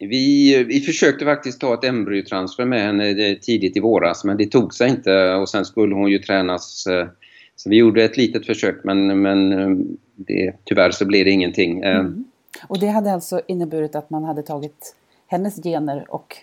vi, 0.08 0.64
vi 0.64 0.80
försökte 0.80 1.26
faktiskt 1.26 1.62
ta 1.62 1.74
ett 1.74 1.84
embryotransfer 1.84 2.66
med 2.66 2.82
henne 2.82 3.10
eh, 3.10 3.38
tidigt 3.38 3.78
i 3.78 3.80
våras 3.80 4.24
men 4.24 4.38
det 4.38 4.46
tog 4.46 4.74
sig 4.74 4.90
inte 4.90 5.34
och 5.34 5.50
sen 5.50 5.66
skulle 5.66 5.96
hon 5.96 6.12
ju 6.12 6.20
tränas. 6.20 6.88
eh, 6.88 7.08
Så 7.56 7.70
vi 7.70 7.76
gjorde 7.78 8.04
ett 8.04 8.18
litet 8.18 8.46
försök 8.46 8.84
men, 8.84 9.22
men 9.22 9.52
eh, 9.54 9.70
det, 10.16 10.54
tyvärr 10.64 10.92
så 10.92 11.06
blev 11.06 11.26
det 11.26 11.32
ingenting. 11.32 11.84
Mm. 11.84 12.26
Och 12.68 12.80
det 12.80 12.88
hade 12.88 13.12
alltså 13.14 13.42
inneburit 13.48 13.96
att 13.96 14.10
man 14.10 14.24
hade 14.24 14.42
tagit 14.44 14.96
hennes 15.28 15.64
gener 15.64 16.06
och 16.08 16.36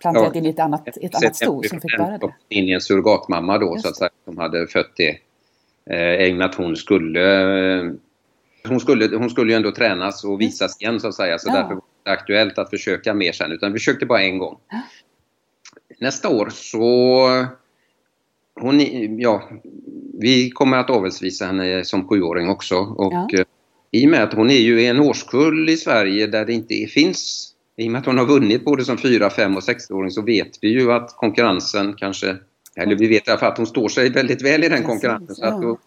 planterat 0.00 0.30
Ja. 0.34 0.38
in 0.38 0.46
i 0.46 0.48
ett 0.48 0.58
annat, 0.58 0.88
ett 0.88 1.14
annat 1.14 1.36
sto 1.36 1.62
som 1.62 1.80
fick 1.80 1.96
bära 1.98 2.18
det. 2.18 2.34
In 2.48 2.64
i 2.68 2.72
en 2.72 2.80
surrogatmamma 2.80 3.58
då 3.58 3.72
Just 3.72 3.82
så 3.82 3.88
att 3.88 3.96
säga, 3.96 4.10
som 4.24 4.38
hade 4.38 4.66
fött 4.66 4.92
det. 4.96 5.16
Med 6.34 6.42
att 6.42 6.54
hon 6.54 6.76
skulle, 6.76 7.20
hon 8.68 8.80
skulle... 8.80 9.16
Hon 9.16 9.30
skulle 9.30 9.52
ju 9.52 9.56
ändå 9.56 9.72
tränas 9.72 10.24
och 10.24 10.40
visas 10.40 10.82
igen 10.82 11.00
så 11.00 11.08
att 11.08 11.14
säga 11.14 11.38
så 11.38 11.48
Ja. 11.50 11.54
därför 11.54 11.74
var 11.74 11.82
aktuellt 12.04 12.58
att 12.58 12.70
försöka 12.70 13.14
mer 13.14 13.32
sen 13.32 13.52
utan 13.52 13.72
vi 13.72 13.78
försökte 13.78 14.06
bara 14.06 14.22
en 14.22 14.38
gång. 14.38 14.58
Nästa 16.00 16.28
år 16.28 16.48
så... 16.52 17.28
Hon, 18.60 18.80
ja, 19.20 19.48
vi 20.18 20.50
kommer 20.50 20.76
att 20.76 20.90
avelsvisa 20.90 21.46
henne 21.46 21.84
som 21.84 22.08
sjuåring 22.08 22.48
också 22.48 22.76
och 22.76 23.12
Ja. 23.12 23.28
eh, 23.38 23.44
i 23.90 24.06
och 24.06 24.10
med 24.10 24.22
att 24.22 24.32
hon 24.32 24.50
är 24.50 24.60
ju 24.60 24.84
en 24.84 25.00
årskull 25.00 25.68
i 25.68 25.76
Sverige 25.76 26.26
där 26.26 26.44
det 26.44 26.52
inte 26.52 26.74
finns 26.74 27.50
i 27.76 27.88
och 27.88 27.92
med 27.92 27.98
att 27.98 28.06
hon 28.06 28.18
har 28.18 28.26
vunnit 28.26 28.64
både 28.64 28.84
som 28.84 28.98
4, 28.98 29.30
5 29.30 29.56
och 29.56 29.62
6-åring 29.62 30.10
så 30.10 30.22
vet 30.22 30.50
vi 30.60 30.68
ju 30.68 30.92
att 30.92 31.16
konkurrensen 31.16 31.94
kanske, 31.96 32.36
eller 32.76 32.96
vi 32.96 33.08
vet 33.08 33.28
i 33.28 33.30
alla 33.30 33.40
fall 33.40 33.52
att 33.52 33.56
hon 33.58 33.66
står 33.66 33.88
sig 33.88 34.10
väldigt 34.10 34.42
väl 34.42 34.64
i 34.64 34.68
den 34.68 34.70
Precis, 34.70 34.86
konkurrensen. 34.86 35.34
Så 35.34 35.44
att 35.44 35.62
då, 35.62 35.78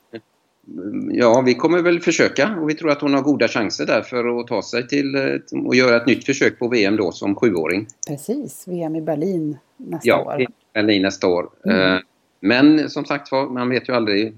ja, 1.11 1.41
vi 1.45 1.53
kommer 1.55 1.81
väl 1.81 1.99
försöka 1.99 2.55
och 2.61 2.69
vi 2.69 2.73
tror 2.73 2.91
att 2.91 3.01
hon 3.01 3.13
har 3.13 3.21
goda 3.21 3.47
chanser 3.47 3.85
där 3.85 4.01
för 4.01 4.39
att 4.39 4.47
ta 4.47 4.61
sig 4.61 4.87
till 4.87 5.15
eh, 5.15 5.59
och 5.65 5.75
göra 5.75 5.97
ett 5.97 6.07
nytt 6.07 6.25
försök 6.25 6.59
på 6.59 6.67
VM 6.67 6.95
då 6.97 7.11
som 7.11 7.35
sjuåring. 7.35 7.87
Precis, 8.07 8.67
VM 8.67 8.95
i 8.95 9.01
Berlin 9.01 9.57
nästa 9.77 10.07
Ja, 10.09 10.23
år. 10.35 10.41
i 10.41 10.47
Berlin 10.73 11.01
nästa 11.01 11.27
år. 11.27 11.49
Mm. 11.65 11.93
Eh, 11.95 11.99
Men 12.39 12.89
som 12.89 13.05
sagt 13.05 13.31
var, 13.31 13.49
man 13.49 13.69
vet 13.69 13.89
ju 13.89 13.93
aldrig 13.93 14.33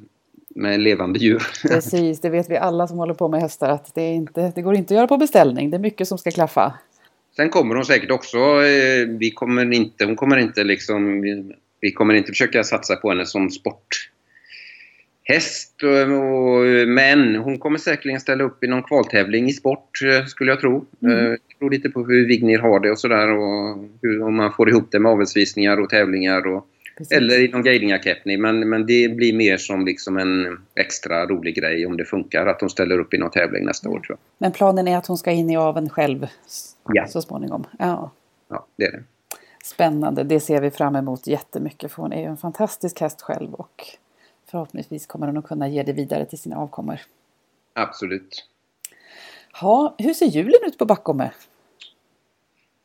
med 0.56 0.80
levande 0.80 1.20
djur. 1.20 1.44
Precis, 1.68 2.22
det 2.22 2.30
vet 2.30 2.50
vi 2.50 2.58
alla 2.58 2.88
som 2.88 2.98
håller 2.98 3.14
på 3.14 3.28
med 3.28 3.42
hästar 3.42 3.70
att 3.70 3.96
det, 3.96 4.08
inte, 4.12 4.52
det 4.56 4.62
går 4.62 4.76
inte 4.76 4.94
att 4.94 4.96
göra 4.98 5.08
på 5.08 5.18
beställning. 5.18 5.70
Det 5.70 5.78
är 5.78 5.80
mycket 5.80 6.08
som 6.08 6.18
ska 6.18 6.32
klaffa. 6.32 6.74
Sen 7.36 7.50
kommer 7.50 7.76
hon 7.76 7.86
säkert 7.86 8.12
också, 8.12 8.38
eh, 8.38 9.08
vi 9.20 9.32
kommer 9.32 9.74
inte, 9.74 10.06
hon 10.06 10.16
kommer 10.16 10.38
inte 10.38 10.64
liksom, 10.64 11.22
vi 11.82 11.92
kommer 11.92 12.14
inte 12.14 12.28
försöka 12.32 12.64
satsa 12.64 12.96
på 12.96 13.10
henne 13.10 13.26
som 13.26 13.50
sport 13.52 14.09
häst. 15.30 15.84
Och, 15.84 16.88
men 16.88 17.36
hon 17.36 17.60
kommer 17.60 17.78
säkerligen 17.78 18.20
ställa 18.20 18.44
upp 18.44 18.64
i 18.64 18.68
någon 18.68 18.84
kvaltävling 18.84 19.48
i 19.48 19.54
sport 19.54 20.00
skulle 20.28 20.52
jag 20.52 20.60
tro. 20.60 20.86
Mm. 21.04 21.32
Det 21.32 21.38
beror 21.60 21.72
lite 21.72 21.90
på 21.90 22.04
hur 22.04 22.28
Vignir 22.28 22.60
har 22.60 22.80
det 22.80 22.92
och 22.92 23.00
sådär 23.00 23.28
och 23.28 23.78
hur, 24.02 24.24
om 24.24 24.36
man 24.36 24.54
får 24.54 24.70
ihop 24.70 24.88
det 24.92 25.00
med 25.00 25.12
avelsvisningar 25.12 25.80
och 25.80 25.90
tävlingar. 25.90 26.48
Och, 26.48 26.66
eller 27.12 27.40
i 27.40 27.48
någon 27.48 27.64
guidingakeppni. 27.64 28.38
Men, 28.38 28.70
men 28.70 28.86
det 28.86 29.16
blir 29.16 29.34
mer 29.34 29.58
som 29.58 29.86
liksom 29.86 30.18
en 30.18 30.58
extra 30.76 31.26
rolig 31.26 31.56
grej 31.56 31.86
om 31.86 31.98
det 31.98 32.06
funkar 32.06 32.46
att 32.46 32.62
hon 32.62 32.70
ställer 32.70 33.00
upp 33.00 33.14
i 33.14 33.18
någon 33.18 33.32
tävling 33.32 33.66
nästa 33.66 33.90
år 33.90 34.00
tror 34.00 34.06
jag. 34.10 34.18
Men 34.38 34.52
planen 34.52 34.88
är 34.88 34.98
att 34.98 35.08
hon 35.08 35.18
ska 35.18 35.32
in 35.32 35.50
i 35.50 35.58
aven 35.58 35.90
själv 35.90 36.28
ja. 36.94 37.08
så 37.08 37.22
småningom? 37.22 37.64
Ja. 37.80 38.12
ja, 38.50 38.68
det 38.76 38.86
är 38.86 38.92
det. 38.92 39.04
Spännande, 39.64 40.24
det 40.24 40.40
ser 40.40 40.62
vi 40.62 40.72
fram 40.72 40.96
emot 40.96 41.28
jättemycket 41.28 41.92
för 41.92 42.02
hon 42.02 42.14
är 42.14 42.22
ju 42.22 42.26
en 42.26 42.38
fantastisk 42.38 43.00
häst 43.00 43.22
själv 43.22 43.54
och 43.54 43.84
förhoppningsvis 44.52 45.06
kommer 45.06 45.28
hon 45.28 45.38
att 45.38 45.48
kunna 45.48 45.68
ge 45.68 45.84
det 45.84 45.94
vidare 45.94 46.26
till 46.26 46.40
sina 46.40 46.58
avkommor. 46.58 47.00
Absolut. 47.74 48.46
Ja, 49.62 49.96
hur 49.98 50.14
ser 50.14 50.26
julen 50.26 50.60
ut 50.66 50.78
på 50.78 50.86
Backome? 50.86 51.32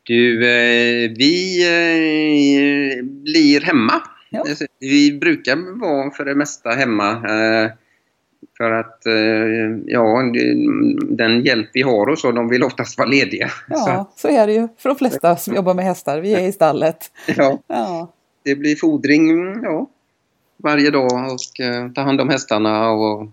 Du, 0.02 0.34
eh, 0.34 1.10
vi 1.18 1.62
eh, 1.62 3.04
blir 3.04 3.60
hemma. 3.60 4.02
Ja. 4.30 4.44
Vi 4.80 5.18
brukar 5.18 5.80
vara 5.80 6.10
för 6.10 6.24
det 6.24 6.34
mesta 6.34 6.70
hemma. 6.70 7.10
Eh, 7.10 7.70
för 8.56 8.70
att, 8.70 9.06
eh, 9.06 9.14
ja, 9.86 10.32
den 11.02 11.44
hjälp 11.44 11.70
vi 11.72 11.82
har 11.82 12.08
och 12.08 12.18
så, 12.18 12.32
de 12.32 12.48
vill 12.48 12.62
oftast 12.62 12.98
vara 12.98 13.08
lediga. 13.08 13.50
Ja, 13.68 13.76
så, 13.76 14.20
så 14.20 14.28
är 14.28 14.46
det 14.46 14.52
ju 14.52 14.68
för 14.78 14.88
de 14.88 14.98
flesta 14.98 15.36
som 15.36 15.54
jobbar 15.54 15.74
med 15.74 15.84
hästar. 15.84 16.20
Vi 16.20 16.34
är 16.34 16.48
i 16.48 16.52
stallet. 16.52 17.10
Ja, 17.36 17.58
ja. 17.66 18.12
det 18.42 18.56
blir 18.56 18.76
fodring 18.76 19.28
ja, 19.62 19.90
varje 20.56 20.90
dag 20.90 21.12
och 21.12 21.60
eh, 21.60 21.92
ta 21.92 22.00
hand 22.00 22.20
om 22.20 22.28
hästarna. 22.28 22.90
Och, 22.90 23.28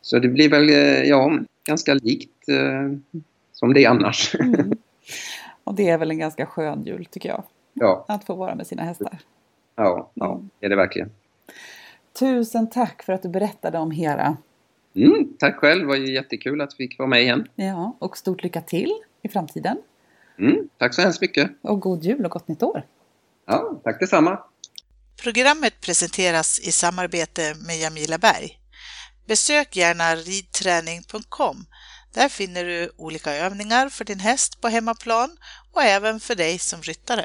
så 0.00 0.18
det 0.18 0.28
blir 0.28 0.50
väl, 0.50 0.68
eh, 0.68 1.02
ja, 1.02 1.38
ganska 1.64 1.94
likt 1.94 2.48
eh, 2.48 3.20
som 3.52 3.74
det 3.74 3.84
är 3.84 3.88
annars. 3.88 4.34
Mm. 4.34 4.72
Och 5.64 5.74
det 5.74 5.88
är 5.88 5.98
väl 5.98 6.10
en 6.10 6.18
ganska 6.18 6.46
skön 6.46 6.82
jul 6.82 7.04
tycker 7.04 7.28
jag. 7.28 7.42
Ja. 7.72 8.04
Att 8.08 8.24
få 8.24 8.34
vara 8.34 8.54
med 8.54 8.66
sina 8.66 8.82
hästar. 8.82 9.18
Ja, 9.76 10.10
ja 10.14 10.32
mm. 10.34 10.50
det 10.60 10.66
är 10.66 10.70
det 10.70 10.76
verkligen. 10.76 11.10
Tusen 12.18 12.70
tack 12.70 13.02
för 13.02 13.12
att 13.12 13.22
du 13.22 13.28
berättade 13.28 13.78
om 13.78 13.90
Hera. 13.90 14.36
Mm, 14.94 15.32
tack 15.38 15.56
själv, 15.56 15.80
det 15.80 15.86
var 15.86 15.96
ju 15.96 16.14
jättekul 16.14 16.60
att 16.60 16.72
vi 16.78 16.88
fick 16.88 16.98
vara 16.98 17.08
med 17.08 17.22
igen. 17.22 17.48
Ja, 17.54 17.96
och 17.98 18.16
stort 18.16 18.42
lycka 18.42 18.60
till 18.60 18.92
i 19.22 19.28
framtiden. 19.28 19.76
Mm, 20.38 20.68
tack 20.78 20.94
så 20.94 21.02
hemskt 21.02 21.20
mycket. 21.20 21.50
Och 21.62 21.80
god 21.80 22.04
jul 22.04 22.24
och 22.24 22.30
gott 22.30 22.48
nytt 22.48 22.62
år. 22.62 22.82
Ja, 23.46 23.80
tack 23.84 24.00
detsamma. 24.00 24.38
Programmet 25.22 25.80
presenteras 25.80 26.58
i 26.58 26.72
samarbete 26.72 27.54
med 27.54 27.78
Jamila 27.78 28.18
Berg. 28.18 28.58
Besök 29.26 29.76
gärna 29.76 30.16
ridträning.com. 30.16 31.66
Där 32.14 32.28
finner 32.28 32.64
du 32.64 32.92
olika 32.96 33.34
övningar 33.34 33.88
för 33.88 34.04
din 34.04 34.20
häst 34.20 34.60
på 34.60 34.68
hemmaplan 34.68 35.36
och 35.72 35.82
även 35.82 36.20
för 36.20 36.34
dig 36.34 36.58
som 36.58 36.82
ryttare. 36.82 37.24